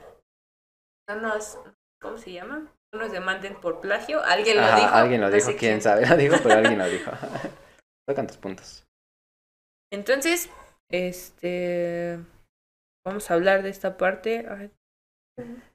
[1.09, 1.59] No nos,
[2.03, 2.71] ¿cómo se llama?
[2.93, 4.95] No nos demanden por plagio, alguien lo Ajá, dijo.
[4.95, 7.11] alguien lo dijo, quién sabe lo dijo, pero alguien lo dijo.
[8.07, 8.85] Tocan tus puntos.
[9.91, 10.51] Entonces,
[10.91, 12.19] este,
[13.05, 14.47] vamos a hablar de esta parte.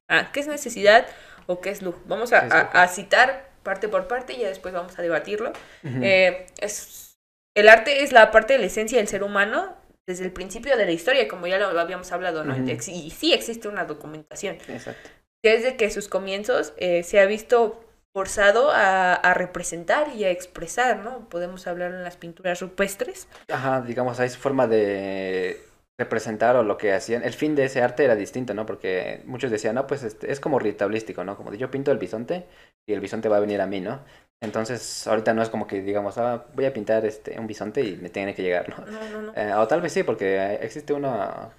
[0.07, 1.05] Ah, ¿qué es necesidad
[1.45, 2.01] o qué es lujo?
[2.05, 5.51] Vamos a, citar parte por parte y ya después vamos a debatirlo.
[5.83, 7.17] Eh, es,
[7.55, 10.85] el arte es la parte de la esencia del ser humano desde el principio de
[10.85, 12.55] la historia, como ya lo habíamos hablado, ¿no?
[12.57, 14.57] Y sí existe una documentación.
[14.69, 15.09] Exacto.
[15.43, 20.99] Desde que sus comienzos eh, se ha visto forzado a, a representar y a expresar,
[20.99, 21.27] ¿no?
[21.29, 23.27] Podemos hablar en las pinturas rupestres.
[23.49, 25.66] Ajá, digamos, hay su forma de
[25.97, 27.23] representar o lo que hacían.
[27.23, 28.65] El fin de ese arte era distinto, ¿no?
[28.65, 31.35] Porque muchos decían, no, pues este, es como ritualístico, ¿no?
[31.37, 32.45] Como de yo pinto el bisonte
[32.87, 34.01] y el bisonte va a venir a mí, ¿no?
[34.41, 37.97] Entonces, ahorita no es como que digamos, ah, voy a pintar este un bisonte y
[37.97, 38.85] me tiene que llegar, ¿no?
[38.85, 39.33] No, no, no.
[39.35, 41.49] Eh, o tal vez sí, porque existe una,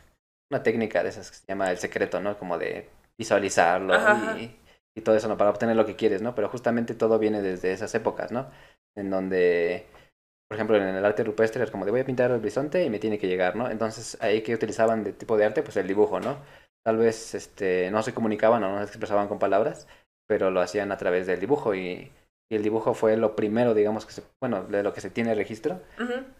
[0.51, 2.38] una técnica de esas que se llama el secreto, ¿no?
[2.38, 4.38] Como de visualizarlo Ajá, ajá.
[4.38, 4.57] y,
[4.96, 5.37] y todo eso, ¿no?
[5.37, 6.35] Para obtener lo que quieres, ¿no?
[6.35, 8.48] Pero justamente todo viene desde esas épocas, ¿no?
[8.96, 9.87] En donde,
[10.48, 12.90] por ejemplo, en el arte rupestre es como de voy a pintar el bisonte y
[12.90, 13.70] me tiene que llegar, ¿no?
[13.70, 16.38] Entonces, ahí que utilizaban de tipo de arte, pues el dibujo, ¿no?
[16.82, 19.87] Tal vez este, no se comunicaban o no se expresaban con palabras,
[20.26, 22.11] pero lo hacían a través del dibujo y,
[22.50, 25.34] y el dibujo fue lo primero, digamos, que se, bueno, de lo que se tiene
[25.34, 25.80] registro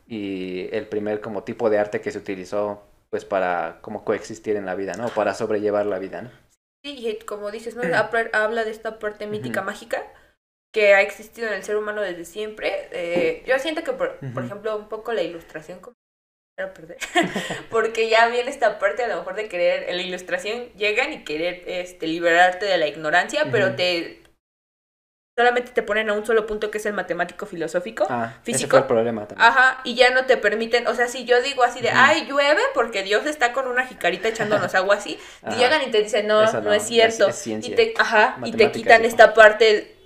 [0.07, 4.65] y el primer como tipo de arte que se utilizó pues para como coexistir en
[4.65, 5.09] la vida, ¿no?
[5.09, 6.31] Para sobrellevar la vida, ¿no?
[6.83, 7.83] Sí, y como dices, ¿no?
[8.33, 10.03] Habla de esta parte mítica mágica
[10.79, 12.89] que ha existido en el ser humano desde siempre.
[12.93, 15.81] Eh, yo siento que, por, ejemplo, un poco la ilustración
[16.57, 16.99] perder.
[17.71, 21.25] Porque ya viene esta parte a lo mejor de querer, en la ilustración llegan y
[21.25, 24.23] querer este, liberarte de la ignorancia, pero te
[25.37, 28.07] solamente te ponen a un solo punto que es el matemático filosófico.
[28.09, 28.71] Ah, ese ¿Físico?
[28.71, 29.49] fue el problema también.
[29.49, 32.63] Ajá, y ya no te permiten, o sea, si yo digo así de, ay, llueve
[32.75, 36.45] porque Dios está con una jicarita echándonos agua así, y llegan y te dicen, no,
[36.53, 37.29] no, no, es cierto.
[37.29, 37.73] es- es ciencia.
[37.73, 39.98] y te, ajá, y te quitan esta parte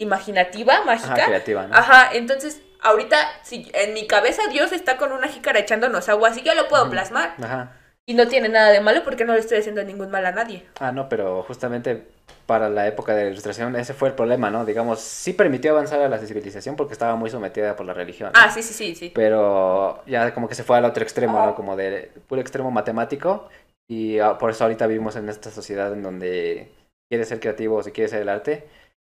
[0.00, 1.26] imaginativa, Ajá, mágica.
[1.26, 1.74] creativa, ¿no?
[1.76, 6.42] Ajá, entonces, ahorita, si en mi cabeza Dios está con una jícara echándonos agua así,
[6.42, 7.34] yo lo puedo plasmar.
[7.40, 7.76] Ajá.
[8.06, 10.66] Y no tiene nada de malo porque no le estoy haciendo ningún mal a nadie.
[10.80, 12.08] Ah, no, pero justamente
[12.46, 14.64] para la época de la ilustración ese fue el problema, ¿no?
[14.64, 18.32] Digamos, sí permitió avanzar a la civilización porque estaba muy sometida por la religión.
[18.34, 18.40] ¿no?
[18.40, 19.12] Ah, sí, sí, sí, sí.
[19.14, 21.46] pero ya como que se fue al otro extremo, Ajá.
[21.48, 21.54] ¿no?
[21.54, 23.48] Como de puro extremo matemático
[23.88, 26.72] y ah, por eso ahorita vivimos en esta sociedad en donde
[27.08, 28.66] quieres ser creativo o si quieres hacer el arte,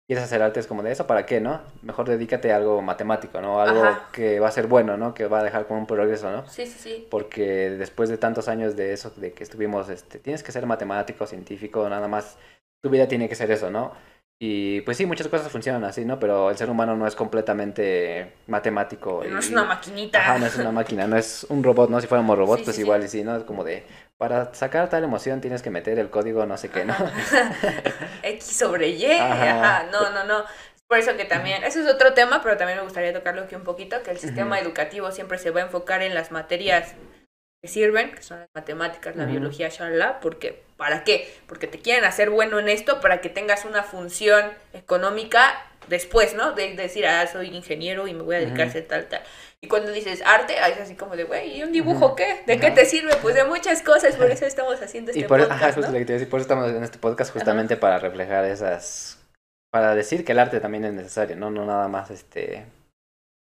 [0.08, 1.62] quieres hacer arte es como de eso, ¿para qué, no?
[1.82, 3.62] Mejor dedícate a algo matemático, ¿no?
[3.62, 4.10] Algo Ajá.
[4.12, 5.14] que va a ser bueno, ¿no?
[5.14, 6.48] Que va a dejar como un progreso, ¿no?
[6.48, 7.08] Sí, sí, sí.
[7.10, 11.26] Porque después de tantos años de eso, de que estuvimos, este, tienes que ser matemático,
[11.26, 12.38] científico, nada más,
[12.82, 13.94] tu vida tiene que ser eso, ¿no?
[14.40, 16.20] Y pues sí, muchas cosas funcionan así, ¿no?
[16.20, 19.24] Pero el ser humano no es completamente matemático.
[19.24, 20.20] No y- es una maquinita.
[20.20, 22.02] Ajá, no es una máquina, no es un robot, ¿no?
[22.02, 22.86] Si fuéramos robots, Sí, pues sí, sí.
[22.86, 23.38] igual y sí, ¿no?
[23.38, 23.84] Es como de,
[24.24, 26.96] para sacar tal emoción tienes que meter el código no sé qué, ¿no?
[28.24, 29.12] X sobre Y.
[29.12, 29.60] Ajá.
[29.60, 29.90] Ajá.
[29.92, 30.46] No, no, no.
[30.88, 33.66] Por eso que también, eso es otro tema, pero también me gustaría tocarlo aquí un
[33.66, 36.96] poquito, que el sistema educativo siempre se va a enfocar en las materias
[37.62, 41.30] que sirven, que son las matemáticas, la biología, shalala, porque ¿para qué?
[41.46, 45.54] Porque te quieren hacer bueno en esto para que tengas una función económica
[45.88, 46.54] después, ¿no?
[46.54, 49.22] De, decir, ah, soy ingeniero y me voy a dedicar a tal, tal.
[49.62, 52.44] Y cuando dices arte, es así como de, güey, ¿y un dibujo qué?
[52.46, 53.16] ¿De qué te sirve?
[53.22, 56.30] Pues de muchas cosas, por eso estamos haciendo este Y por, podcast, iba a decir,
[56.30, 59.20] por eso estamos en este podcast justamente para reflejar esas,
[59.72, 61.50] para decir que el arte también es necesario, ¿no?
[61.50, 62.66] No nada más este,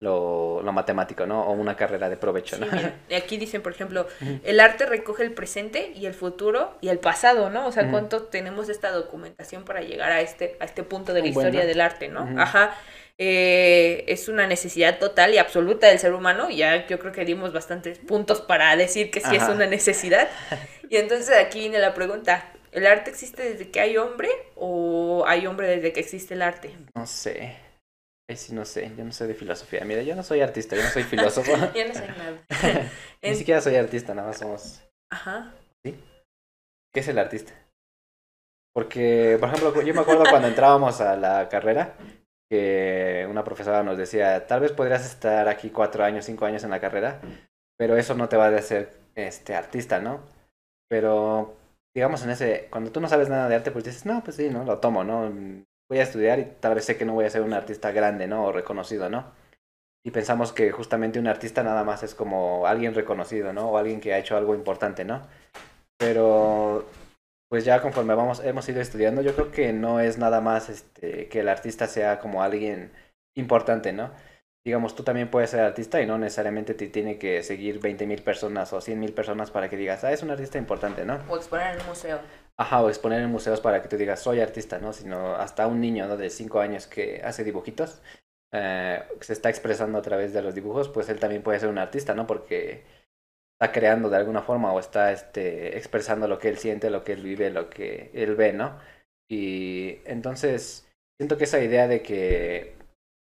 [0.00, 1.42] lo, lo matemático, ¿no?
[1.46, 2.66] O una carrera de provecho, Sí, ¿no?
[2.72, 4.07] mira, y aquí dicen, por ejemplo,
[4.42, 7.66] el arte recoge el presente y el futuro y el pasado, ¿no?
[7.66, 11.30] O sea, cuánto tenemos esta documentación para llegar a este, a este punto de la
[11.33, 11.48] Bueno.
[11.48, 12.28] historia del arte, ¿no?
[12.40, 12.74] Ajá.
[13.16, 16.50] Eh, es una necesidad total y absoluta del ser humano.
[16.50, 20.28] Ya yo creo que dimos bastantes puntos para decir que sí es una necesidad.
[20.90, 22.52] Y entonces aquí viene la pregunta.
[22.70, 26.76] ¿El arte existe desde que hay hombre o hay hombre desde que existe el arte?
[26.94, 27.57] No sé.
[28.28, 29.84] Ahí sí no sé, yo no sé de filosofía.
[29.84, 31.52] Mira, yo no soy artista, yo no soy filósofo.
[31.74, 32.38] Ya no sé nada.
[33.22, 35.52] Ni En- siquiera soy artista, nada más somos Ajá.
[35.84, 37.52] ¿Qué es el artista?
[38.72, 41.94] Porque, por ejemplo, yo me acuerdo cuando entrábamos a la carrera,
[42.50, 46.70] que una profesora nos decía, tal vez podrías estar aquí cuatro años, cinco años en
[46.70, 47.20] la carrera,
[47.76, 50.20] pero eso no te va a hacer este, artista, ¿no?
[50.88, 51.54] Pero,
[51.94, 54.48] digamos, en ese, cuando tú no sabes nada de arte, pues dices, no, pues sí,
[54.50, 54.64] ¿no?
[54.64, 55.30] Lo tomo, ¿no?
[55.94, 58.26] Voy a estudiar y tal vez sé que no voy a ser un artista grande,
[58.26, 58.46] ¿no?
[58.46, 59.30] O reconocido, ¿no?
[60.04, 63.70] Y pensamos que justamente un artista nada más es como alguien reconocido, ¿no?
[63.70, 65.22] O alguien que ha hecho algo importante, ¿no?
[65.96, 66.85] Pero
[67.48, 71.28] pues ya conforme vamos, hemos ido estudiando, yo creo que no es nada más este,
[71.28, 72.90] que el artista sea como alguien
[73.37, 74.11] importante, ¿no?
[74.66, 78.72] Digamos, tú también puedes ser artista y no necesariamente te tiene que seguir 20.000 personas
[78.72, 81.20] o 100.000 personas para que digas, ah, es un artista importante, ¿no?
[81.28, 82.18] O exponer en un museo.
[82.56, 84.92] Ajá, o exponer en museos para que tú digas, soy artista, ¿no?
[84.92, 86.16] Sino hasta un niño, ¿no?
[86.16, 88.00] De 5 años que hace dibujitos,
[88.52, 91.78] eh, se está expresando a través de los dibujos, pues él también puede ser un
[91.78, 92.26] artista, ¿no?
[92.28, 92.84] Porque
[93.60, 97.12] está creando de alguna forma o está este, expresando lo que él siente, lo que
[97.14, 98.78] él vive, lo que él ve, ¿no?
[99.28, 100.88] Y entonces
[101.18, 102.76] siento que esa idea de que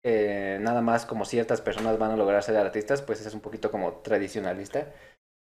[0.05, 3.71] eh, nada más como ciertas personas van a lograr ser artistas, pues es un poquito
[3.71, 4.88] como tradicionalista.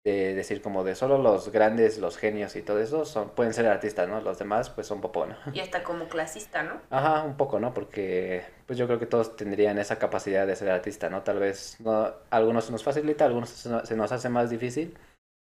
[0.02, 3.66] De decir como de solo los grandes, los genios y todo eso son, pueden ser
[3.66, 4.22] artistas, ¿no?
[4.22, 5.36] Los demás pues son popó, ¿no?
[5.52, 6.80] Y hasta como clasista, ¿no?
[6.90, 7.74] Ajá, un poco, ¿no?
[7.74, 11.22] Porque pues yo creo que todos tendrían esa capacidad de ser artista, ¿no?
[11.22, 14.96] Tal vez no, algunos se nos facilita, algunos se nos, hace más difícil,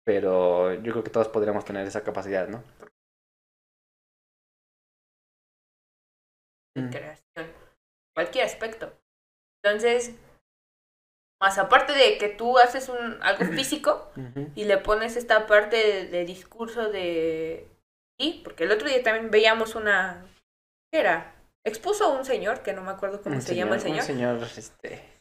[0.05, 2.63] pero yo creo que todos podríamos tener esa capacidad, ¿no?
[6.75, 6.91] de Mm.
[6.91, 7.53] creación,
[8.15, 8.93] cualquier aspecto.
[9.63, 10.15] Entonces,
[11.45, 14.11] más aparte de que tú haces un algo físico
[14.55, 17.69] y le pones esta parte de, de discurso de
[18.19, 20.25] sí, porque el otro día también veíamos una
[20.91, 21.35] ¿qué era?
[21.67, 24.43] Expuso un señor que no me acuerdo cómo Un se llama el señor, Un señor,
[24.57, 25.13] este...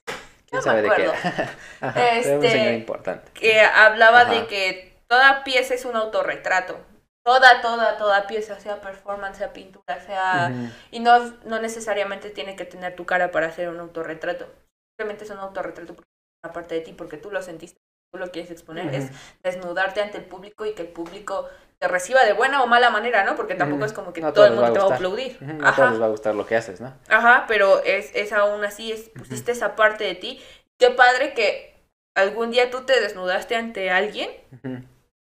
[0.52, 1.14] No ¿Quién me sabe de qué acuerdo.
[1.24, 1.50] era?
[1.82, 3.32] Ajá, pero un Este, señor importante.
[3.34, 4.32] que hablaba Ajá.
[4.34, 6.78] de que toda pieza es un autorretrato.
[7.26, 10.52] Toda, toda, toda pieza, sea performance, sea pintura, sea.
[10.92, 14.46] Y no, no necesariamente tiene que tener tu cara para hacer un autorretrato.
[14.92, 16.10] Simplemente es un autorretrato porque
[16.52, 17.80] parte de ti, porque tú lo sentiste,
[18.12, 18.94] tú lo quieres exponer.
[18.94, 19.10] Es
[19.44, 21.48] desnudarte ante el público y que el público
[21.80, 23.36] te reciba de buena o mala manera, ¿no?
[23.36, 25.42] Porque tampoco es como que No todo el mundo te va a va a aplaudir.
[25.42, 26.94] No a todos les va a gustar lo que haces, ¿no?
[27.10, 30.42] ajá, pero es, es aún así, es, pusiste esa parte de ti.
[30.78, 31.74] Qué padre que
[32.16, 34.30] algún día tú te desnudaste ante alguien.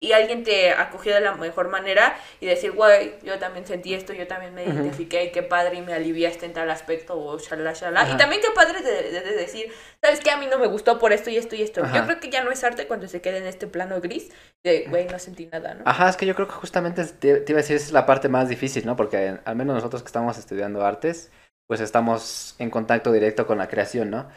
[0.06, 4.14] Y alguien te acogió de la mejor manera y decir, güey, yo también sentí esto,
[4.14, 8.02] yo también me identifiqué, qué padre y me aliviaste en tal aspecto, o shalala, shalala.
[8.02, 8.14] Ajá.
[8.14, 10.32] Y también qué padre de, de- de decir, ¿sabes qué?
[10.32, 11.84] A mí no me gustó por esto y esto y esto.
[11.84, 11.98] Ajá.
[11.98, 14.30] Yo creo que ya no es arte cuando se queda en este plano gris
[14.64, 15.84] de, güey, no sentí nada, ¿no?
[15.86, 18.06] Ajá, es que yo creo que justamente te, te iba a decir, esa es la
[18.06, 18.96] parte más difícil, ¿no?
[18.96, 21.32] Porque al menos nosotros que estamos estudiando artes,
[21.68, 24.30] pues estamos en contacto directo con la creación, ¿no?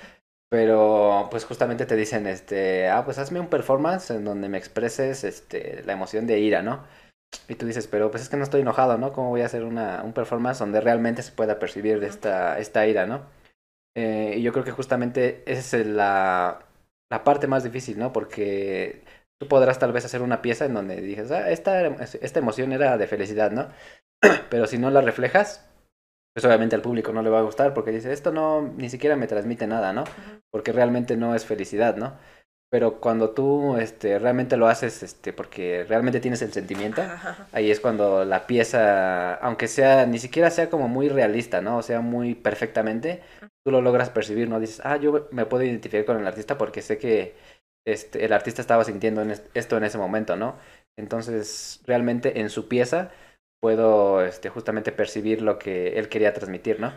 [0.51, 5.25] Pero pues justamente te dicen, este, ah, pues hazme un performance en donde me expreses,
[5.25, 6.85] este, la emoción de ira, ¿no?
[7.49, 9.13] Y tú dices, pero pues es que no estoy enojado, ¿no?
[9.13, 13.07] ¿Cómo voy a hacer una, un performance donde realmente se pueda percibir esta, esta ira,
[13.07, 13.27] ¿no?
[13.97, 16.67] Eh, y yo creo que justamente esa es la,
[17.11, 18.13] la parte más difícil, ¿no?
[18.13, 19.05] Porque
[19.39, 22.97] tú podrás tal vez hacer una pieza en donde dices, ah, esta, esta emoción era
[22.97, 23.69] de felicidad, ¿no?
[24.51, 25.68] Pero si no la reflejas,
[26.39, 29.17] pues obviamente al público no le va a gustar porque dice, esto no, ni siquiera
[29.17, 30.03] me transmite nada, ¿no?
[30.03, 30.41] Ujú.
[30.53, 32.15] Porque realmente no es felicidad, ¿no?
[32.71, 37.03] pero cuando tú este, realmente lo haces este, porque realmente tienes el sentimiento,
[37.53, 41.79] ahí es cuando la pieza, aunque sea, ni siquiera sea como muy realista, ¿no?
[41.79, 43.23] O sea, muy perfectamente,
[43.65, 44.61] tú lo logras percibir, ¿no?
[44.61, 47.35] Dices, ah, yo me puedo identificar con el artista porque sé que
[47.87, 49.23] este, el artista estaba sintiendo
[49.55, 50.57] esto en ese momento, ¿no?
[50.99, 53.11] Entonces, realmente en su pieza
[53.61, 56.93] puedo este, justamente percibir lo que él quería transmitir, ¿no?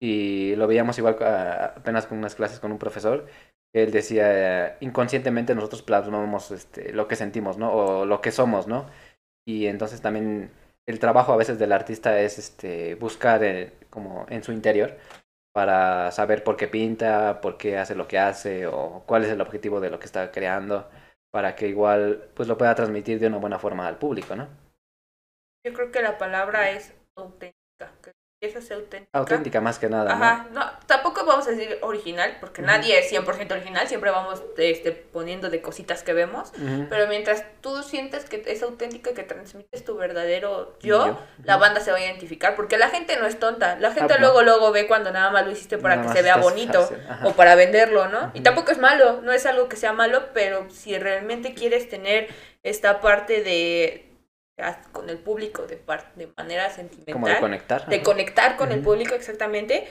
[0.00, 3.26] Y lo veíamos igual apenas con unas clases con un profesor,
[3.74, 7.72] él decía, inconscientemente nosotros plasmamos este, lo que sentimos, ¿no?
[7.72, 8.86] O lo que somos, ¿no?
[9.46, 10.50] Y entonces también
[10.86, 14.96] el trabajo a veces del artista es este, buscar eh, como en su interior
[15.52, 19.40] para saber por qué pinta, por qué hace lo que hace o cuál es el
[19.40, 20.88] objetivo de lo que está creando
[21.30, 24.48] para que igual pues lo pueda transmitir de una buena forma al público, ¿no?
[25.66, 27.90] Yo creo que la palabra es auténtica,
[28.40, 29.18] esa es auténtica.
[29.18, 30.12] Auténtica más que nada.
[30.12, 30.62] Ajá, ¿no?
[30.86, 35.60] tampoco vamos a decir original, porque nadie es 100% original, siempre vamos este, poniendo de
[35.60, 36.52] cositas que vemos,
[36.88, 41.90] pero mientras tú sientes que es auténtica, que transmites tu verdadero yo, la banda se
[41.90, 44.86] va a identificar, porque la gente no es tonta, la gente ah, luego luego ve
[44.86, 46.88] cuando nada más lo hiciste para que se vea bonito
[47.24, 48.30] o para venderlo, ¿no?
[48.34, 52.28] Y tampoco es malo, no es algo que sea malo, pero si realmente quieres tener
[52.62, 54.06] esta parte de
[54.92, 55.80] con el público de,
[56.16, 57.12] de manera sentimental.
[57.12, 57.86] Como de conectar.
[57.86, 59.86] De conectar con el público, exactamente.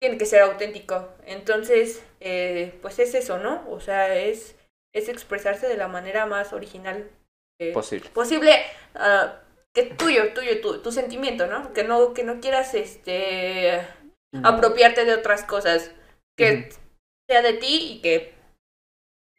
[0.00, 1.08] Tiene que ser auténtico.
[1.26, 3.64] Entonces, eh, pues es eso, ¿no?
[3.70, 4.56] O sea, es,
[4.94, 7.08] es expresarse de la manera más original
[7.60, 8.08] eh, posible.
[8.10, 8.52] Posible.
[8.94, 9.28] Uh,
[9.72, 11.72] que tuyo, tuyo, tu, tu sentimiento, ¿no?
[11.72, 13.86] Que no, que no quieras este
[14.42, 15.92] apropiarte de otras cosas.
[16.36, 16.70] Que
[17.28, 18.34] sea de ti y que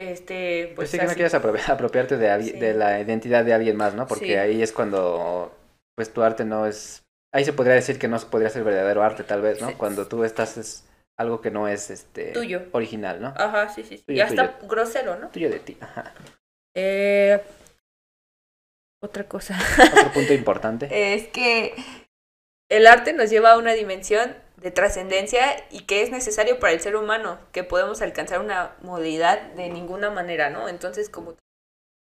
[0.02, 1.34] este, pues, sí que no quieres
[1.70, 4.08] apropiarte de, de la identidad de alguien más, ¿no?
[4.08, 5.56] Porque ahí es cuando,
[5.96, 9.24] pues tu arte no es, ahí se podría decir que no podría ser verdadero arte
[9.24, 9.78] tal vez, ¿no?
[9.78, 10.88] Cuando tú estás es
[11.18, 12.64] algo que no es, este, tuyo.
[12.72, 13.34] original, ¿no?
[13.38, 14.16] Ajá, sí, sí, sí.
[14.16, 15.30] ya está grosero, ¿no?
[15.30, 16.14] Tuyo de ti, ajá.
[16.76, 17.40] Eh,
[19.04, 19.58] otra cosa.
[19.92, 21.14] Otro punto importante.
[21.14, 21.76] es que
[22.70, 26.80] el arte nos lleva a una dimensión de trascendencia y que es necesario para el
[26.80, 30.70] ser humano, que podemos alcanzar una modalidad de ninguna manera, ¿no?
[30.70, 31.36] Entonces, como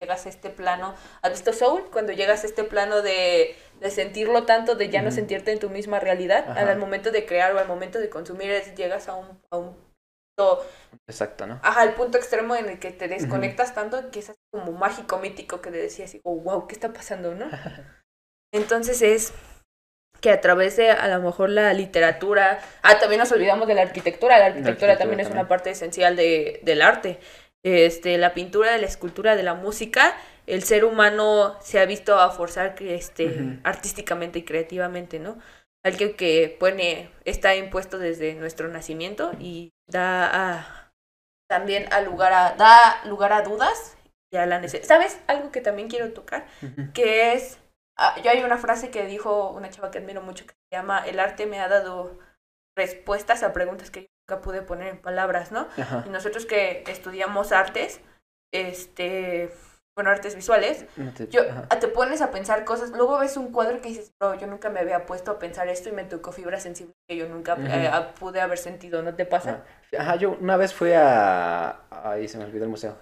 [0.03, 1.91] llegas a este plano, ¿has visto Soul?
[1.91, 5.71] Cuando llegas a este plano de, de sentirlo tanto, de ya no sentirte en tu
[5.71, 9.57] misma realidad, al momento de crear o al momento de consumir, llegas a un, a
[9.57, 9.75] un
[10.37, 10.67] punto...
[11.09, 11.61] Exacto, ¿no?
[11.63, 15.63] Ajá, el punto extremo en el que te desconectas tanto que es como mágico, mítico,
[15.63, 17.47] que te decías, oh, wow, ¿qué está pasando, no?
[18.53, 19.33] Entonces es
[20.21, 23.83] que a través de a lo mejor la literatura, ah, también nos olvidamos de la
[23.83, 27.19] arquitectura, la arquitectura, también, es una parte esencial de, del arte,
[27.63, 30.15] este, la pintura, de la escultura, de la música,
[30.47, 35.39] el ser humano se ha visto a forzar este, artísticamente y creativamente, ¿no?
[35.85, 40.29] Algo que pone, está impuesto desde nuestro nacimiento y da
[40.59, 40.93] a,
[41.49, 43.97] también a lugar a, da lugar a dudas
[44.31, 44.89] y a la necesidad.
[44.89, 45.21] ¿Sabes?
[45.27, 46.47] Algo que también quiero tocar,
[46.95, 47.59] que es
[48.23, 51.21] yo hay una frase que dijo una chava que admiro mucho que se llama, el
[51.21, 52.19] arte me ha dado
[52.77, 55.67] respuestas a preguntas que yo nunca pude poner en palabras, ¿no?
[56.07, 58.01] Y nosotros que estudiamos artes,
[58.53, 59.51] este,
[59.97, 60.87] bueno, artes visuales,
[61.31, 61.43] yo,
[61.79, 65.05] te pones a pensar cosas, luego ves un cuadro que dices, yo nunca me había
[65.05, 68.59] puesto a pensar esto y me tocó fibra sensible que yo nunca eh, pude haber
[68.59, 69.65] sentido, ¿no te pasa?
[69.99, 72.97] Ajá, yo una vez fui a, ahí se me olvidó el museo,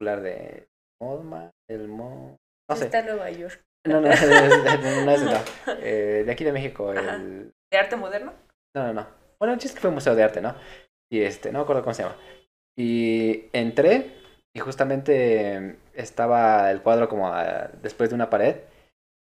[0.00, 0.68] el de
[1.00, 2.38] Modma, el Mo...
[2.70, 2.84] No sé.
[2.84, 3.60] Está en Nueva York.
[3.86, 5.40] No, no, no, no, es no.
[5.80, 6.92] Eh, de aquí de México.
[6.92, 7.50] El...
[7.70, 8.34] ¿De arte moderno?
[8.74, 9.06] No, no, no.
[9.38, 10.54] Bueno, el chiste que fue un museo de arte, ¿no?
[11.10, 12.16] Y este, no me acuerdo cómo se llama.
[12.78, 14.12] Y entré
[14.54, 17.32] y justamente estaba el cuadro como
[17.82, 18.56] después de una pared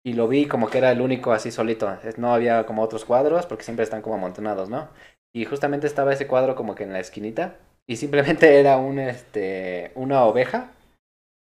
[0.05, 1.99] y lo vi como que era el único así solito.
[2.17, 4.89] No había como otros cuadros porque siempre están como amontonados, ¿no?
[5.35, 7.57] Y justamente estaba ese cuadro como que en la esquinita
[7.89, 10.71] y simplemente era un, este, una oveja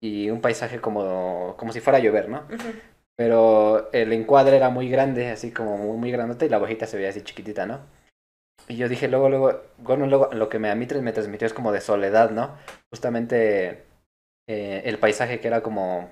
[0.01, 2.47] y un paisaje como, como si fuera a llover, ¿no?
[3.17, 6.97] Pero el encuadre era muy grande, así como muy, muy grandote, y la hojita se
[6.97, 7.81] veía así chiquitita, ¿no?
[8.69, 11.53] Y yo dije, luego, luego, bueno, luego lo que me, a mí me transmitió es
[11.53, 12.57] como de soledad, ¿no?
[12.91, 13.85] Justamente
[14.49, 16.11] eh, el paisaje que era como,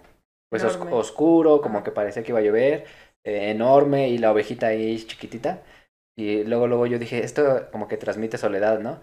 [0.51, 2.85] pues oscuro, como que parecía que iba a llover,
[3.25, 5.63] eh, enorme, y la ovejita ahí chiquitita.
[6.19, 9.01] Y luego, luego yo dije, esto como que transmite soledad, ¿no?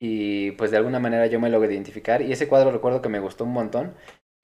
[0.00, 2.22] Y pues de alguna manera yo me logro identificar.
[2.22, 3.94] Y ese cuadro recuerdo que me gustó un montón.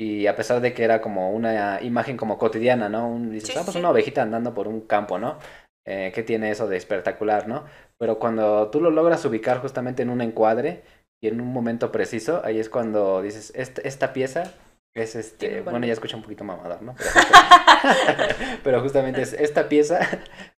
[0.00, 3.06] Y a pesar de que era como una imagen como cotidiana, ¿no?
[3.06, 5.38] Un, dices, ah, pues una ovejita andando por un campo, ¿no?
[5.86, 7.66] Eh, ¿Qué tiene eso de espectacular, no?
[7.98, 10.84] Pero cuando tú lo logras ubicar justamente en un encuadre
[11.22, 14.54] y en un momento preciso, ahí es cuando dices, esta, esta pieza
[14.94, 16.96] es este, bueno, ya escucha un poquito mamador, ¿no?
[18.64, 20.00] Pero, justamente es esta pieza,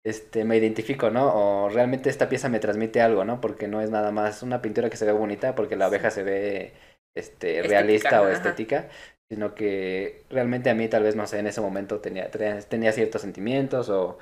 [0.06, 1.34] este, me identifico, ¿no?
[1.34, 3.42] O realmente esta pieza me transmite algo, ¿no?
[3.42, 6.22] Porque no es nada más una pintura que se ve bonita, porque la abeja se
[6.22, 6.74] ve
[7.18, 8.88] este, realista o estética,
[9.32, 13.22] sino que realmente a mí tal vez, no sé, en ese momento tenía, tenía ciertos
[13.22, 14.18] sentimientos o,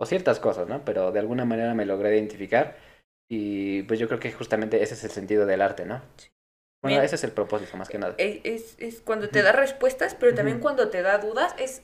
[0.00, 0.82] o ciertas cosas, ¿no?
[0.86, 2.74] Pero de alguna manera me logré identificar
[3.30, 6.00] y pues yo creo que justamente ese es el sentido del arte, ¿no?
[6.82, 8.14] Bueno, ese es el propósito más que nada.
[8.16, 11.82] Es, es, cuando te da respuestas, pero también cuando te da dudas, es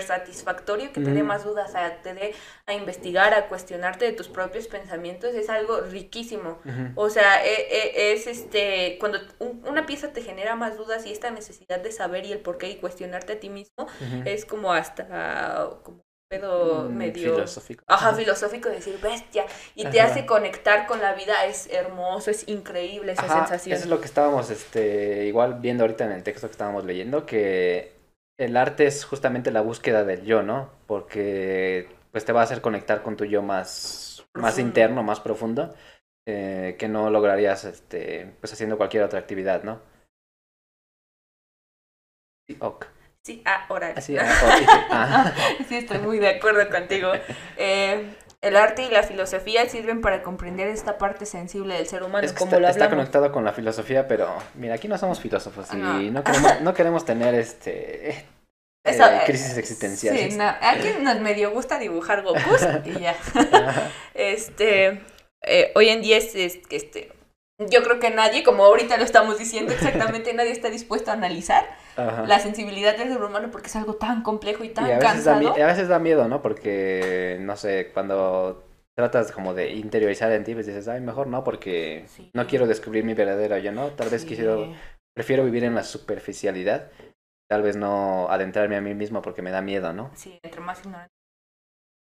[0.00, 2.34] satisfactorio que te dé más dudas, a, te dé
[2.66, 6.58] a investigar, a cuestionarte de tus propios pensamientos, es algo riquísimo.
[6.94, 11.30] O sea, e, e, es, este, cuando una pieza te genera más dudas y esta
[11.30, 13.86] necesidad de saber y el por qué y cuestionarte a ti mismo,
[14.24, 17.84] es como hasta como pedo mm, medio filosófico.
[17.86, 23.12] Ajá, filosófico decir bestia y te hace conectar con la vida, es hermoso, es increíble
[23.12, 23.74] esa sensación.
[23.74, 27.26] Eso es lo que estábamos este igual viendo ahorita en el texto que estábamos leyendo
[27.26, 28.01] que
[28.44, 30.70] el arte es justamente la búsqueda del yo, ¿no?
[30.86, 35.74] Porque pues te va a hacer conectar con tu yo más, más interno, más profundo,
[36.26, 39.80] eh, que no lograrías este, pues haciendo cualquier otra actividad, ¿no?
[42.48, 42.86] Sí, ok.
[43.24, 44.00] Sí, ah, ahora.
[44.00, 45.32] Sí, ah,
[45.68, 47.12] sí, estoy muy de acuerdo contigo.
[47.56, 52.26] Eh, el arte y la filosofía sirven para comprender esta parte sensible del ser humano.
[52.36, 56.24] como está, está, conectado con la filosofía, pero mira, aquí no somos filósofos y no,
[56.24, 58.26] queremos, no queremos tener este eh,
[58.84, 60.32] eh, crisis existenciales.
[60.32, 62.40] Sí, no, aquí nos medio gusta dibujar Goku
[62.84, 63.16] y ya.
[64.14, 65.00] este,
[65.42, 67.12] eh, hoy en día es, es este,
[67.70, 71.64] yo creo que nadie, como ahorita lo estamos diciendo exactamente, nadie está dispuesto a analizar
[71.96, 75.54] la sensibilidad del ser humano porque es algo tan complejo y tan a cansado.
[75.54, 76.42] Da, a veces da miedo, ¿no?
[76.42, 78.64] Porque, no sé, cuando
[78.96, 83.04] tratas como de interiorizar en ti, pues dices, ay, mejor no, porque no quiero descubrir
[83.04, 83.88] mi verdadero yo, ¿no?
[83.90, 84.56] Tal vez quisiera,
[85.14, 86.90] prefiero vivir en la superficialidad,
[87.48, 90.10] tal vez no adentrarme a mí mismo porque me da miedo, ¿no?
[90.14, 91.12] Sí, entre más ignorante.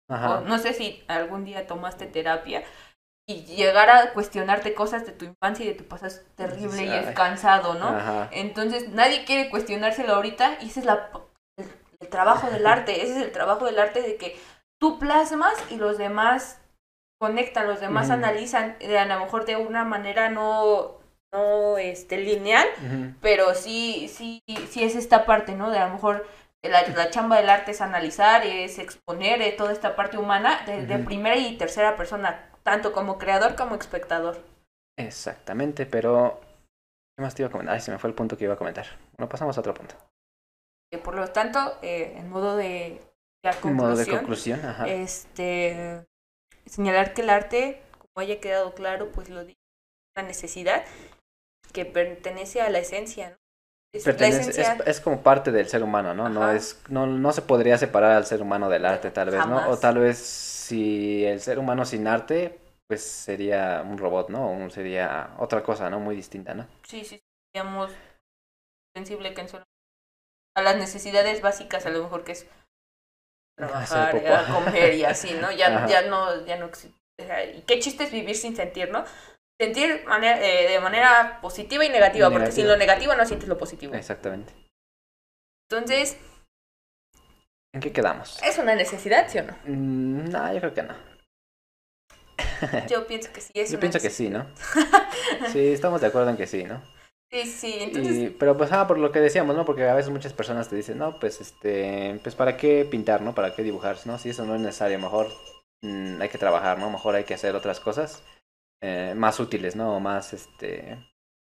[0.09, 0.41] Ajá.
[0.41, 2.65] no sé si algún día tomaste terapia,
[3.31, 6.89] y llegar a cuestionarte cosas de tu infancia y de tu pasado es terrible y
[6.89, 8.29] es cansado, ¿no?
[8.33, 11.11] Entonces nadie quiere cuestionárselo ahorita y ese es la,
[11.57, 14.37] el, trabajo del arte, ese es el trabajo del arte de que
[14.81, 16.61] tú plasmas y los demás
[17.21, 20.99] conectan, los demás analizan de a lo mejor de una manera no
[21.33, 22.67] no este lineal,
[23.21, 25.71] pero sí sí sí es esta parte, ¿no?
[25.71, 26.27] De a lo mejor
[26.63, 30.99] la, la, chamba del arte es analizar, es exponer eh, toda esta parte humana de,
[30.99, 34.43] primera y tercera persona tanto como creador como espectador.
[34.99, 36.41] Exactamente, pero
[37.17, 37.75] ¿qué más te iba a comentar?
[37.75, 38.87] Ay, se me fue el punto que iba a comentar.
[39.17, 39.95] Bueno, pasamos a otro punto.
[41.05, 43.01] Por lo tanto, eh, en modo de
[43.43, 44.89] conclusión, modo de conclusión ajá.
[44.89, 46.05] este
[46.67, 49.59] señalar que el arte, como haya quedado claro, pues lo dice,
[50.17, 50.85] una necesidad
[51.73, 53.37] que pertenece a la esencia, ¿no?
[53.93, 56.29] Es, es, como parte del ser humano, ¿no?
[56.29, 59.69] No, es, no, no se podría separar al ser humano del arte, tal vez, ¿no?
[59.69, 64.65] O tal vez si el ser humano sin arte, pues sería un robot, ¿no?
[64.65, 65.99] O sería otra cosa, ¿no?
[65.99, 66.69] Muy distinta, ¿no?
[66.87, 67.21] Sí, sí,
[67.53, 67.91] seríamos
[68.97, 69.65] sensible que en solo...
[70.57, 72.47] a las necesidades básicas, a lo mejor que es
[73.57, 75.51] trabajar, eh, comer y así, ¿no?
[75.51, 76.97] Ya, ya no, ya no existe.
[77.57, 79.05] Y qué chiste es vivir sin sentir, ¿no?
[79.61, 83.93] Sentir eh, de manera positiva y negativa, porque sin lo negativo no sientes lo positivo.
[83.93, 84.55] Exactamente.
[85.69, 86.17] Entonces,
[87.75, 88.41] ¿En qué quedamos?
[88.43, 89.57] ¿Es una necesidad, sí o no?
[89.67, 90.95] Mm, no, yo creo que no.
[92.89, 93.71] Yo pienso que sí es.
[93.71, 94.47] Yo pienso que sí, ¿no?
[95.53, 96.83] sí, estamos de acuerdo en que sí, ¿no?
[97.31, 98.33] Sí, sí, entonces...
[98.41, 99.67] pero pues, ah, por lo que decíamos, ¿no?
[99.67, 103.35] Porque a veces muchas personas te dicen, no, pues, este, pues, ¿para qué pintar, no?
[103.35, 104.19] ¿Para qué dibujar, no?
[104.19, 105.29] Si eso no es necesario, mejor
[105.83, 106.91] mm, hay que trabajar, ¿no?
[106.91, 108.23] Mejor hay que hacer otras cosas
[108.81, 109.97] eh, más útiles, ¿no?
[109.97, 110.99] O más, este,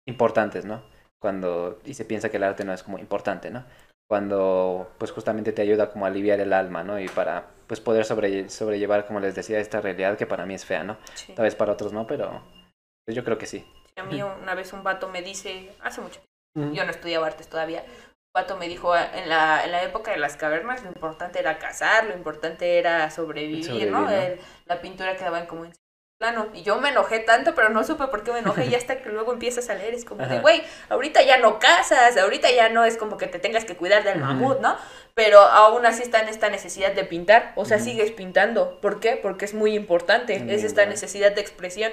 [0.07, 0.83] importantes, ¿no?
[1.20, 3.64] Cuando, y se piensa que el arte no es como importante, ¿no?
[4.09, 6.99] cuando pues justamente te ayuda como a aliviar el alma, ¿no?
[6.99, 10.64] Y para pues poder sobre, sobrellevar, como les decía, esta realidad que para mí es
[10.64, 10.97] fea, ¿no?
[11.37, 12.43] Tal vez para otros no, pero
[13.05, 13.70] pues, yo creo que sí.
[13.97, 16.20] A mí una vez un vato me dice, hace mucho
[16.55, 20.12] tiempo, yo no estudiaba artes todavía, un vato me dijo, en la, en la época
[20.12, 24.09] de las cavernas lo importante era cazar, lo importante era sobrevivir, ¿no?
[24.64, 25.72] la pintura quedaba en como en
[26.19, 26.49] plano.
[26.53, 28.66] Y yo me enojé tanto, pero no supe por qué me enojé.
[28.66, 32.16] Y hasta que luego empiezas a leer, es como de, güey, ahorita ya no cazas,
[32.16, 34.77] ahorita ya no es como que te tengas que cuidar del mamut, ¿no?
[35.14, 37.53] Pero aún así está en esta necesidad de pintar.
[37.57, 38.81] O sea, sigues pintando.
[38.81, 39.19] ¿Por qué?
[39.21, 40.35] Porque es muy importante.
[40.53, 41.93] es esta necesidad de expresión.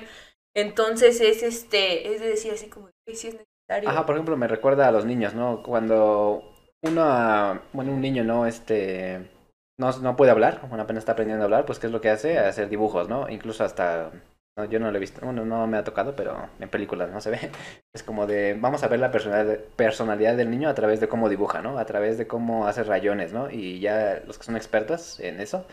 [0.56, 3.90] Entonces es este, es de decir así como, si es necesario.
[3.90, 5.62] Ajá, por ejemplo, me recuerda a los niños, ¿no?
[5.62, 6.44] Cuando
[6.82, 8.46] uno, bueno, un niño, ¿no?
[8.46, 9.35] Este
[9.78, 12.10] no, no puede hablar, bueno, apenas está aprendiendo a hablar, pues ¿qué es lo que
[12.10, 12.40] hace?
[12.40, 13.30] Hacer dibujos, ¿no?
[13.30, 14.12] Incluso hasta,
[14.58, 17.20] no, yo no lo he visto, bueno, no me ha tocado, pero en películas no
[17.22, 17.52] se ve.
[17.94, 21.62] Es como de, vamos a ver la personalidad, del niño a través de cómo dibuja,
[21.62, 21.78] ¿no?
[21.78, 23.50] A través de cómo hace rayones, ¿no?
[23.52, 25.66] Y ya los que son expertos en eso,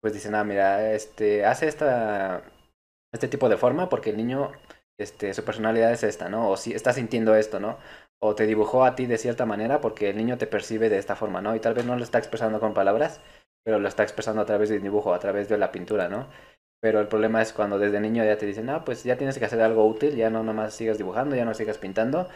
[0.00, 2.42] pues dicen, ah, mira, este, hace esta,
[3.12, 4.52] este tipo de forma porque el niño,
[4.98, 6.50] este, su personalidad es esta, ¿no?
[6.50, 7.78] O si está sintiendo esto, ¿no?
[8.18, 11.16] o te dibujó a ti de cierta manera porque el niño te percibe de esta
[11.16, 11.54] forma, ¿no?
[11.54, 13.20] Y tal vez no lo está expresando con palabras,
[13.66, 16.28] pero lo está expresando a través del dibujo, a través de la pintura, ¿no?
[16.80, 19.44] Pero el problema es cuando desde niño ya te dicen, ah, pues ya tienes que
[19.44, 22.28] hacer algo útil, ya no nomás sigas dibujando, ya no sigas pintando,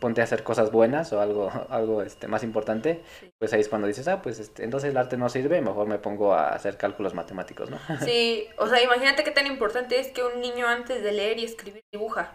[0.00, 3.00] ponte a hacer cosas buenas o algo, algo este, más importante,
[3.38, 5.98] pues ahí es cuando dices, ah, pues este, entonces el arte no sirve, mejor me
[5.98, 7.78] pongo a hacer cálculos matemáticos, ¿no?
[8.04, 11.44] Sí, o sea, imagínate qué tan importante es que un niño antes de leer y
[11.44, 12.32] escribir dibuja.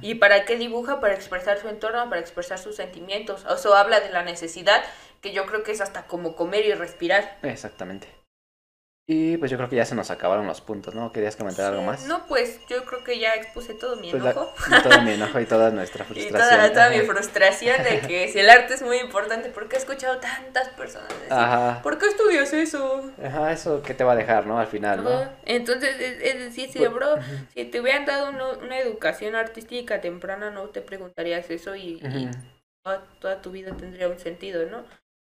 [0.00, 1.00] ¿Y para qué dibuja?
[1.00, 3.44] Para expresar su entorno, para expresar sus sentimientos.
[3.46, 4.82] O sea, habla de la necesidad,
[5.20, 7.38] que yo creo que es hasta como comer y respirar.
[7.42, 8.08] Exactamente.
[9.10, 11.12] Y pues yo creo que ya se nos acabaron los puntos, ¿no?
[11.12, 12.04] ¿Querías comentar algo más?
[12.04, 14.52] No, pues yo creo que ya expuse todo mi pues enojo.
[14.82, 16.66] todo mi enojo y toda nuestra frustración.
[16.66, 19.78] Y toda, mi frustración de que si el arte es muy importante, ¿por qué he
[19.78, 21.80] escuchado tantas personas decir, Ajá.
[21.82, 23.10] ¿por qué estudias eso?
[23.24, 24.58] Ajá, eso ¿qué te va a dejar, ¿no?
[24.58, 25.26] Al final, ¿no?
[25.46, 27.14] Entonces, es, decir, si, pues, bro,
[27.54, 31.98] si te hubieran dado una, educación artística temprana, no te preguntarías eso y,
[33.20, 34.84] toda tu vida tendría un sentido, ¿no?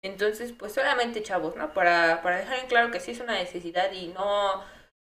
[0.04, 1.74] Entonces, pues solamente chavos, ¿no?
[1.74, 4.64] Para, para dejar en claro que sí es una necesidad y no,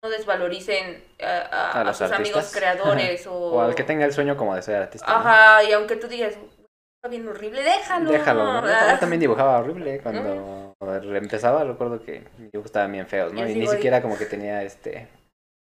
[0.03, 3.35] no desvaloricen a, sus amigos creadores o...
[3.35, 3.61] o...
[3.61, 5.07] al que tenga el sueño como de ser artista.
[5.09, 8.11] Ajá, y aunque tú digas, está bien horrible, déjalo.
[8.11, 8.67] Déjalo, ¿no?
[8.67, 10.75] Yo también dibujaba horrible cuando
[11.15, 13.49] empezaba, recuerdo que mis dibujos estaban bien feos, ¿no?
[13.49, 15.09] Y ni siquiera como que tenía este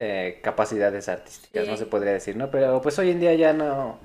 [0.00, 2.50] eh, capacidades artísticas, no se podría decir, ¿no?
[2.50, 3.98] Pero pues hoy en día ya no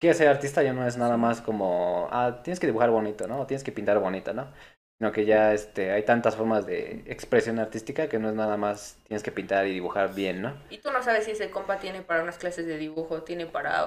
[0.00, 3.46] quieres ser artista ya no es nada más como, ah, tienes que dibujar bonito, ¿no?
[3.46, 4.52] Tienes que pintar bonito, ¿no?
[4.98, 8.98] Sino que ya este, hay tantas formas de expresión artística que no es nada más
[9.06, 10.54] tienes que pintar y dibujar bien, ¿no?
[10.70, 13.86] Y tú no sabes si ese compa tiene para unas clases de dibujo, tiene para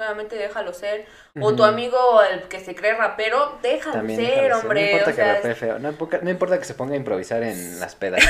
[0.00, 1.04] Nuevamente déjalo ser.
[1.42, 4.80] O tu amigo, el que se cree rapero, déjalo ser, hombre.
[4.80, 5.78] No importa que rapee feo.
[5.78, 8.24] No, importa que se ponga a improvisar en las pedas.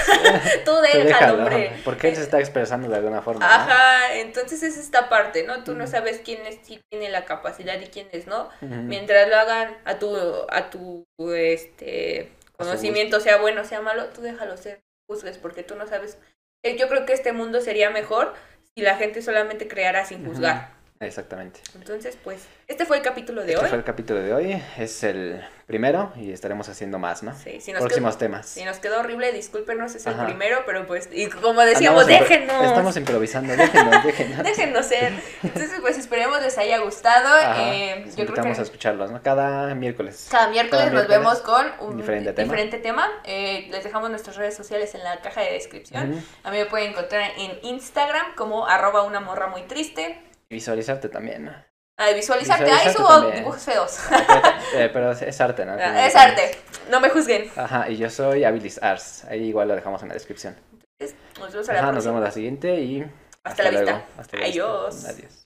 [0.64, 1.70] Tú déjalo, hombre.
[1.84, 3.46] Porque él se está expresando de alguna forma.
[3.46, 5.62] Ajá, entonces es esta parte, ¿no?
[5.62, 8.48] Tú no sabes quién es, sí tiene la capacidad y quién es, ¿no?
[8.60, 10.16] Mientras lo hagan a tu,
[10.50, 14.80] a tu este conocimiento, sea bueno, sea malo, tú déjalo ser.
[15.08, 16.18] Juzgues, porque tú no sabes.
[16.64, 18.34] Eh, yo creo que este mundo sería mejor
[18.74, 20.79] si la gente solamente creara sin juzgar.
[21.02, 21.60] Exactamente.
[21.74, 23.70] Entonces, pues, este fue el capítulo de este hoy.
[23.70, 27.34] fue el capítulo de hoy, es el primero y estaremos haciendo más, ¿no?
[27.34, 28.46] Sí, si nos Próximos temas.
[28.46, 32.66] Si nos quedó horrible, discúlpenos, es el primero, pero pues, y como decíamos, déjenos.
[32.66, 34.44] Estamos improvisando, déjenos, déjenos.
[34.44, 35.14] déjenos ser.
[35.42, 37.34] Entonces, pues, esperemos les haya gustado.
[37.56, 38.50] Eh, yo creo que...
[38.50, 39.22] a escucharlos, ¿no?
[39.22, 40.28] Cada miércoles.
[40.30, 42.44] Cada miércoles, nos vemos con un diferente tema.
[42.44, 43.08] Diferente tema.
[43.24, 46.22] Eh, les dejamos nuestras redes sociales en la caja de descripción.
[46.44, 50.29] A mí me pueden encontrar en Instagram como arroba una morra muy triste.
[50.50, 51.52] Visualizarte también, ¿no?
[51.96, 52.70] Ah, visualizarte.
[52.70, 53.98] Ahí subo dibujos feos.
[54.74, 55.72] Eh, pero es arte, ¿no?
[55.72, 56.50] Ah, es arte.
[56.90, 57.50] No me juzguen.
[57.56, 59.24] Ajá, y yo soy Abilis Arts.
[59.24, 60.56] Ahí igual lo dejamos en la descripción.
[61.38, 63.04] nos vemos la Ajá, nos vemos la siguiente y
[63.44, 63.86] hasta, la luego.
[63.98, 64.20] vista.
[64.20, 65.04] Hasta Adiós.
[65.04, 65.39] Adiós.